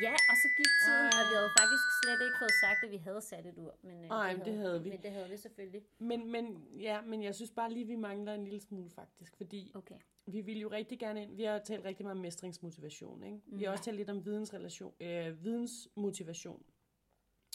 Ja, 0.00 0.12
og 0.30 0.36
så 0.42 0.48
gik 0.56 0.72
tiden, 0.84 1.06
og 1.18 1.24
vi 1.30 1.34
havde 1.38 1.50
faktisk 1.60 1.84
slet 2.02 2.20
ikke 2.26 2.38
fået 2.38 2.56
sagt, 2.64 2.84
at 2.84 2.90
vi 2.90 2.96
havde 2.96 3.20
sat 3.20 3.46
et 3.46 3.54
ur. 3.56 3.74
Men, 3.82 4.04
øh, 4.04 4.10
Ej, 4.10 4.36
men 4.36 4.44
det 4.44 4.54
havde 4.54 4.82
vi. 4.82 4.90
Men 4.90 5.02
det 5.02 5.10
havde 5.10 5.28
vi 5.28 5.36
selvfølgelig. 5.36 5.82
Men, 5.98 6.32
men, 6.32 6.68
ja, 6.80 7.00
men 7.00 7.22
jeg 7.22 7.34
synes 7.34 7.50
bare 7.50 7.72
lige, 7.72 7.86
vi 7.86 7.96
mangler 7.96 8.34
en 8.34 8.44
lille 8.44 8.60
smule 8.60 8.90
faktisk, 8.90 9.36
fordi 9.36 9.72
Okay. 9.74 9.98
vi 10.26 10.40
vil 10.40 10.60
jo 10.60 10.68
rigtig 10.70 10.98
gerne 10.98 11.22
ind, 11.22 11.36
vi 11.36 11.42
har 11.42 11.58
talt 11.58 11.84
rigtig 11.84 12.04
meget 12.06 12.16
om 12.16 12.22
mestringsmotivation, 12.22 13.22
ikke? 13.22 13.40
Vi 13.46 13.64
har 13.64 13.72
også 13.72 13.84
talt 13.84 13.96
lidt 13.96 14.10
om 14.10 14.24
vidensrelation, 14.24 14.94
øh, 15.00 15.44
vidensmotivation, 15.44 16.62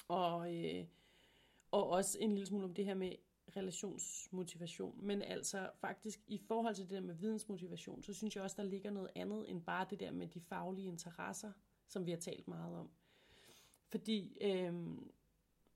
og, 0.07 0.55
øh, 0.55 0.85
og 1.71 1.89
også 1.89 2.17
en 2.21 2.31
lille 2.31 2.45
smule 2.45 2.63
om 2.63 2.73
det 2.73 2.85
her 2.85 2.93
med 2.93 3.11
relationsmotivation. 3.57 5.05
Men 5.05 5.21
altså 5.21 5.69
faktisk 5.75 6.19
i 6.27 6.37
forhold 6.37 6.75
til 6.75 6.83
det 6.83 6.91
der 6.91 7.01
med 7.01 7.15
vidensmotivation, 7.15 8.03
så 8.03 8.13
synes 8.13 8.35
jeg 8.35 8.43
også, 8.43 8.55
der 8.57 8.69
ligger 8.69 8.91
noget 8.91 9.11
andet 9.15 9.49
end 9.49 9.61
bare 9.61 9.87
det 9.89 9.99
der 9.99 10.11
med 10.11 10.27
de 10.27 10.41
faglige 10.41 10.87
interesser, 10.87 11.51
som 11.87 12.05
vi 12.05 12.11
har 12.11 12.17
talt 12.17 12.47
meget 12.47 12.77
om. 12.77 12.89
Fordi 13.87 14.37
øh, 14.41 14.73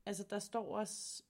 altså 0.05 0.25
der 0.29 0.39
står 0.39 0.77
også 0.77 1.23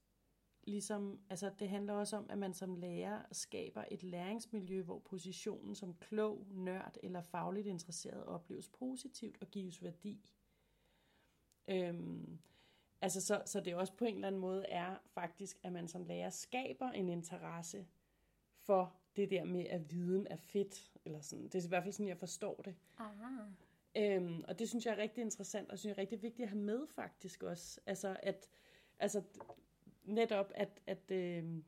ligesom, 0.64 1.20
altså 1.30 1.52
det 1.60 1.70
handler 1.70 1.94
også 1.94 2.18
om, 2.18 2.30
at 2.30 2.38
man 2.38 2.54
som 2.54 2.76
lærer 2.76 3.22
skaber 3.32 3.86
et 3.92 4.04
læringsmiljø, 4.04 4.82
hvor 4.82 5.00
positionen 5.00 5.76
som 5.76 5.94
klog, 5.94 6.48
nørd 6.50 6.98
eller 7.04 7.22
fagligt 7.22 7.68
interesseret 7.68 8.26
opleves 8.26 8.70
positivt 8.70 9.38
og 9.42 9.48
gives 9.48 9.84
værdi. 9.84 10.30
Øhm, 11.68 12.40
altså 13.06 13.22
så, 13.22 13.42
så 13.46 13.60
det 13.60 13.76
også 13.76 13.94
på 13.94 14.06
en 14.06 14.16
eller 14.16 14.28
anden 14.28 14.42
måde 14.42 14.66
er 14.66 14.96
faktisk, 15.08 15.58
at 15.64 15.72
man 15.72 15.88
som 15.88 16.04
lærer 16.04 16.30
skaber 16.30 16.92
en 16.92 17.10
interesse 17.10 17.88
for 18.58 18.96
det 19.16 19.32
der 19.32 19.44
med, 19.44 19.66
at 19.66 19.92
viden 19.92 20.28
er 20.30 20.36
fedt, 20.36 20.92
eller 21.06 21.22
sådan. 21.22 21.44
Det 21.44 21.56
er 21.56 21.66
i 21.66 21.70
hvert 21.70 21.84
fald 21.84 21.94
sådan, 21.94 22.08
jeg 22.08 22.18
forstår 22.18 22.56
det. 22.56 22.76
Aha. 22.98 23.44
Øhm, 23.98 24.44
og 24.48 24.60
det 24.60 24.70
synes 24.70 24.86
jeg 24.86 24.94
er 24.94 24.98
rigtig 24.98 25.22
interessant, 25.22 25.72
og 25.72 25.80
synes 25.80 25.90
jeg 25.90 25.98
er 25.98 26.02
rigtig 26.02 26.22
vigtigt 26.22 26.44
at 26.44 26.50
have 26.50 26.62
med 26.62 26.88
faktisk 26.88 27.44
også. 27.44 27.80
Altså, 27.86 28.18
at, 28.24 28.48
altså 29.00 29.24
netop, 30.04 30.52
at, 30.56 30.82
at 30.88 31.12
øhm, 31.12 31.64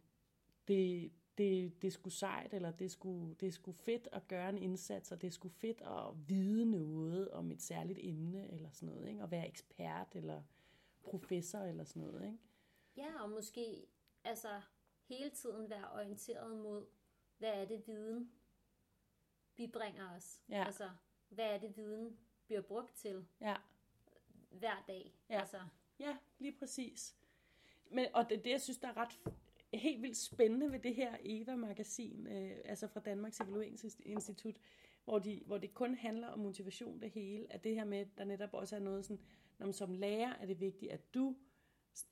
det, 0.68 1.12
det, 1.38 1.82
det 1.82 1.94
sgu 1.94 2.10
sejt, 2.10 2.54
eller 2.54 2.72
det 2.72 2.92
sgu, 2.92 3.34
det 3.34 3.54
sgu 3.54 3.72
fedt 3.72 4.08
at 4.12 4.28
gøre 4.28 4.50
en 4.50 4.58
indsats, 4.58 5.12
og 5.12 5.22
det 5.22 5.34
sgu 5.34 5.50
fedt 5.50 5.82
at 5.82 6.30
vide 6.30 6.66
noget 6.66 7.32
om 7.32 7.52
et 7.52 7.62
særligt 7.62 8.00
emne, 8.02 8.54
eller 8.54 8.70
sådan 8.72 8.90
noget, 8.90 9.10
ikke? 9.10 9.24
At 9.24 9.32
være 9.32 9.48
ekspert, 9.48 10.16
eller 10.16 10.42
professor, 11.10 11.60
eller 11.60 11.84
sådan 11.84 12.02
noget, 12.02 12.26
ikke? 12.26 12.38
Ja, 12.98 13.24
og 13.24 13.30
måske 13.30 13.88
altså 14.24 14.62
hele 15.04 15.30
tiden 15.30 15.70
være 15.70 15.92
orienteret 15.92 16.58
mod, 16.58 16.86
hvad 17.38 17.54
er 17.54 17.66
det 17.66 17.88
viden 17.88 18.32
bibringer 19.56 20.16
os? 20.16 20.42
Ja. 20.50 20.66
Altså, 20.66 20.90
hvad 21.30 21.46
er 21.46 21.58
det 21.58 21.78
viden 21.78 22.18
bliver 22.46 22.62
brugt 22.62 22.96
til 22.96 23.26
Ja, 23.42 23.56
hver 24.50 24.84
dag? 24.88 25.16
Ja. 25.30 25.40
Altså, 25.40 25.60
ja 26.00 26.18
lige 26.40 26.58
præcis. 26.60 27.16
Men, 27.92 28.08
og 28.14 28.30
det 28.30 28.44
det, 28.46 28.52
jeg 28.52 28.62
synes, 28.62 28.78
der 28.78 28.88
er 28.88 28.98
ret 28.98 29.20
helt 29.74 30.02
vildt 30.02 30.18
spændende 30.18 30.72
ved 30.72 30.80
det 30.80 30.96
her 30.96 31.18
EVA-magasin, 31.24 32.28
øh, 32.28 32.58
altså 32.66 32.88
fra 32.88 33.00
Danmarks 33.00 33.40
Evalueringsinstitut, 33.40 34.56
hvor, 35.04 35.20
de, 35.20 35.44
hvor 35.46 35.58
det 35.58 35.74
kun 35.74 35.96
handler 35.96 36.28
om 36.28 36.40
motivation 36.40 37.02
det 37.02 37.12
hele, 37.12 37.54
at 37.54 37.64
det 37.64 37.76
her 37.76 37.86
med, 37.86 38.06
der 38.18 38.24
netop 38.24 38.54
også 38.54 38.76
er 38.76 38.80
noget 38.80 39.06
sådan, 39.06 39.26
når 39.60 39.66
man 39.66 39.74
som 39.74 39.94
lærer 39.94 40.34
er 40.34 40.46
det 40.46 40.60
vigtigt, 40.60 40.92
at 40.92 41.14
du 41.14 41.36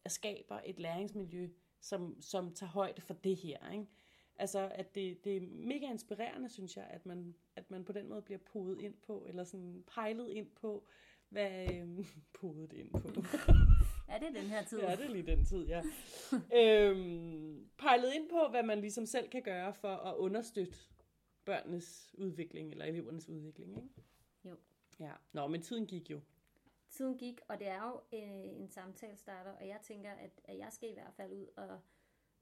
skaber 0.08 0.60
et 0.66 0.80
læringsmiljø, 0.80 1.50
som, 1.80 2.22
som 2.22 2.54
tager 2.54 2.70
højde 2.70 3.02
for 3.02 3.14
det 3.14 3.36
her, 3.36 3.72
ikke? 3.72 3.86
Altså, 4.36 4.72
at 4.76 4.96
det, 4.96 5.24
det 5.24 5.38
er 5.38 5.42
mega 5.42 5.92
inspirerende, 5.92 6.50
synes 6.50 6.78
jeg, 6.78 6.88
at 6.90 7.06
man, 7.06 7.36
at 7.56 7.72
man 7.72 7.86
på 7.86 7.92
den 7.92 8.10
måde 8.10 8.22
bliver 8.22 8.40
podet 8.54 8.82
ind 8.82 8.94
på, 8.94 9.26
eller 9.28 9.44
sådan 9.44 9.84
pejlet 9.88 10.30
ind 10.30 10.48
på, 10.62 10.88
hvad 11.30 11.74
øhm, 11.74 12.06
podet 12.40 12.74
ind 12.74 12.92
på. 12.92 13.10
er 14.14 14.20
det 14.20 14.36
den 14.36 14.46
her 14.46 14.64
tid? 14.64 14.80
Ja, 14.80 14.96
det 14.96 15.06
er 15.06 15.10
lige 15.10 15.26
den 15.26 15.46
tid, 15.46 15.68
ja. 15.68 15.82
øhm, 16.62 17.70
pejlet 17.78 18.14
ind 18.14 18.30
på, 18.30 18.48
hvad 18.50 18.64
man 18.64 18.82
ligesom 18.82 19.06
selv 19.06 19.30
kan 19.30 19.42
gøre 19.42 19.74
for 19.74 19.96
at 19.96 20.16
understøtte 20.16 20.78
børnenes 21.46 22.16
udvikling, 22.18 22.72
eller 22.72 22.86
elevernes 22.86 23.30
udvikling, 23.30 23.78
ikke? 23.78 23.90
Jo. 24.46 24.56
Ja, 25.00 25.12
nå, 25.34 25.48
men 25.48 25.62
tiden 25.62 25.88
gik 25.88 26.12
jo. 26.12 26.22
Tiden 26.96 27.18
gik, 27.18 27.40
og 27.48 27.60
det 27.60 27.68
er 27.68 27.88
jo 27.88 28.02
øh, 28.18 28.60
en 28.62 28.70
samtale 28.70 29.16
starter, 29.16 29.52
og 29.52 29.68
jeg 29.68 29.80
tænker, 29.82 30.12
at, 30.12 30.42
at 30.46 30.58
jeg 30.58 30.68
skal 30.74 30.90
i 30.90 30.94
hvert 30.94 31.14
fald 31.14 31.34
ud 31.34 31.48
og, 31.58 31.80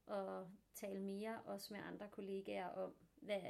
og 0.06 0.48
tale 0.76 1.00
mere 1.02 1.42
også 1.46 1.74
med 1.74 1.82
andre 1.82 2.08
kollegaer 2.10 2.68
om, 2.68 2.94
hvad, 3.22 3.42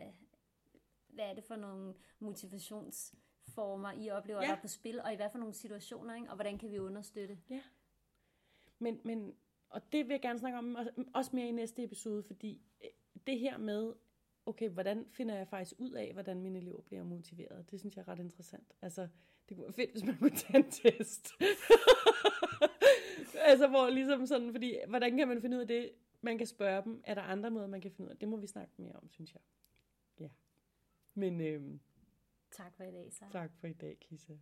hvad 1.08 1.26
er 1.30 1.34
det 1.34 1.44
for 1.44 1.56
nogle 1.56 1.94
motivationsformer, 2.20 3.92
I 3.92 4.10
oplever, 4.10 4.42
Ja. 4.42 4.48
der 4.48 4.56
er 4.56 4.62
på 4.62 4.68
spil, 4.68 5.02
og 5.02 5.14
i 5.14 5.16
hvad 5.16 5.30
for 5.30 5.38
nogle 5.40 5.54
situationer, 5.54 6.16
ikke? 6.16 6.30
og 6.30 6.36
hvordan 6.36 6.58
kan 6.58 6.72
vi 6.72 6.80
understøtte? 6.80 7.40
Ja. 7.50 7.62
Men, 8.80 9.02
men, 9.04 9.36
og 9.70 9.82
det 9.92 10.06
vil 10.06 10.14
jeg 10.14 10.22
gerne 10.22 10.40
snakke 10.40 10.58
om 10.58 10.76
også- 10.76 11.04
også 11.14 11.32
mere 11.34 11.48
i 11.48 11.52
næste 11.52 11.84
episode, 11.84 12.24
fordi 12.24 12.62
øh, 12.84 12.90
det 13.28 13.40
her 13.40 13.58
med, 13.58 13.94
okay, 14.46 14.70
hvordan 14.70 15.06
finder 15.12 15.36
jeg 15.36 15.48
faktisk 15.48 15.74
ud 15.80 15.92
af, 15.92 16.14
hvordan 16.14 16.42
mine 16.42 16.60
elever 16.60 16.82
bliver 16.82 17.04
motiveret, 17.04 17.72
det 17.72 17.80
synes 17.80 17.96
jeg 17.96 18.02
er 18.02 18.08
ret 18.08 18.20
interessant. 18.20 18.74
Altså, 18.82 19.08
det 19.50 19.58
kunne 19.58 19.64
være 19.64 19.74
fedt, 19.74 19.92
hvis 19.92 20.04
man 20.04 20.18
kunne 20.18 20.30
tage 20.30 20.58
en 20.58 20.72
test. 20.72 21.32
altså, 23.52 23.68
hvor 23.68 23.90
ligesom 23.90 24.26
sådan, 24.26 24.52
fordi, 24.52 24.78
hvordan 24.88 25.18
kan 25.18 25.28
man 25.28 25.42
finde 25.42 25.58
ud 25.58 25.62
af 25.62 25.68
det? 25.68 25.92
Man 26.22 26.38
kan 26.38 26.48
spørge 26.48 26.84
dem, 26.84 27.02
er 27.04 27.14
der 27.14 27.22
andre 27.22 27.52
måder, 27.52 27.68
man 27.68 27.82
kan 27.82 27.92
finde 27.92 28.08
ud 28.08 28.12
af 28.12 28.18
det? 28.18 28.28
må 28.30 28.38
vi 28.38 28.48
snakke 28.48 28.74
mere 28.78 28.94
om, 28.94 29.10
synes 29.10 29.34
jeg. 29.34 29.42
Ja. 30.20 30.30
Men 31.14 31.42
øhm, 31.42 31.80
Tak 32.52 32.76
for 32.78 32.84
i 32.84 32.92
dag, 32.92 33.14
så. 33.14 33.26
tak 33.32 33.52
for 33.60 33.68
i 33.68 33.74
dag, 33.74 33.98
Kissa. 34.00 34.34
Mm, 34.34 34.40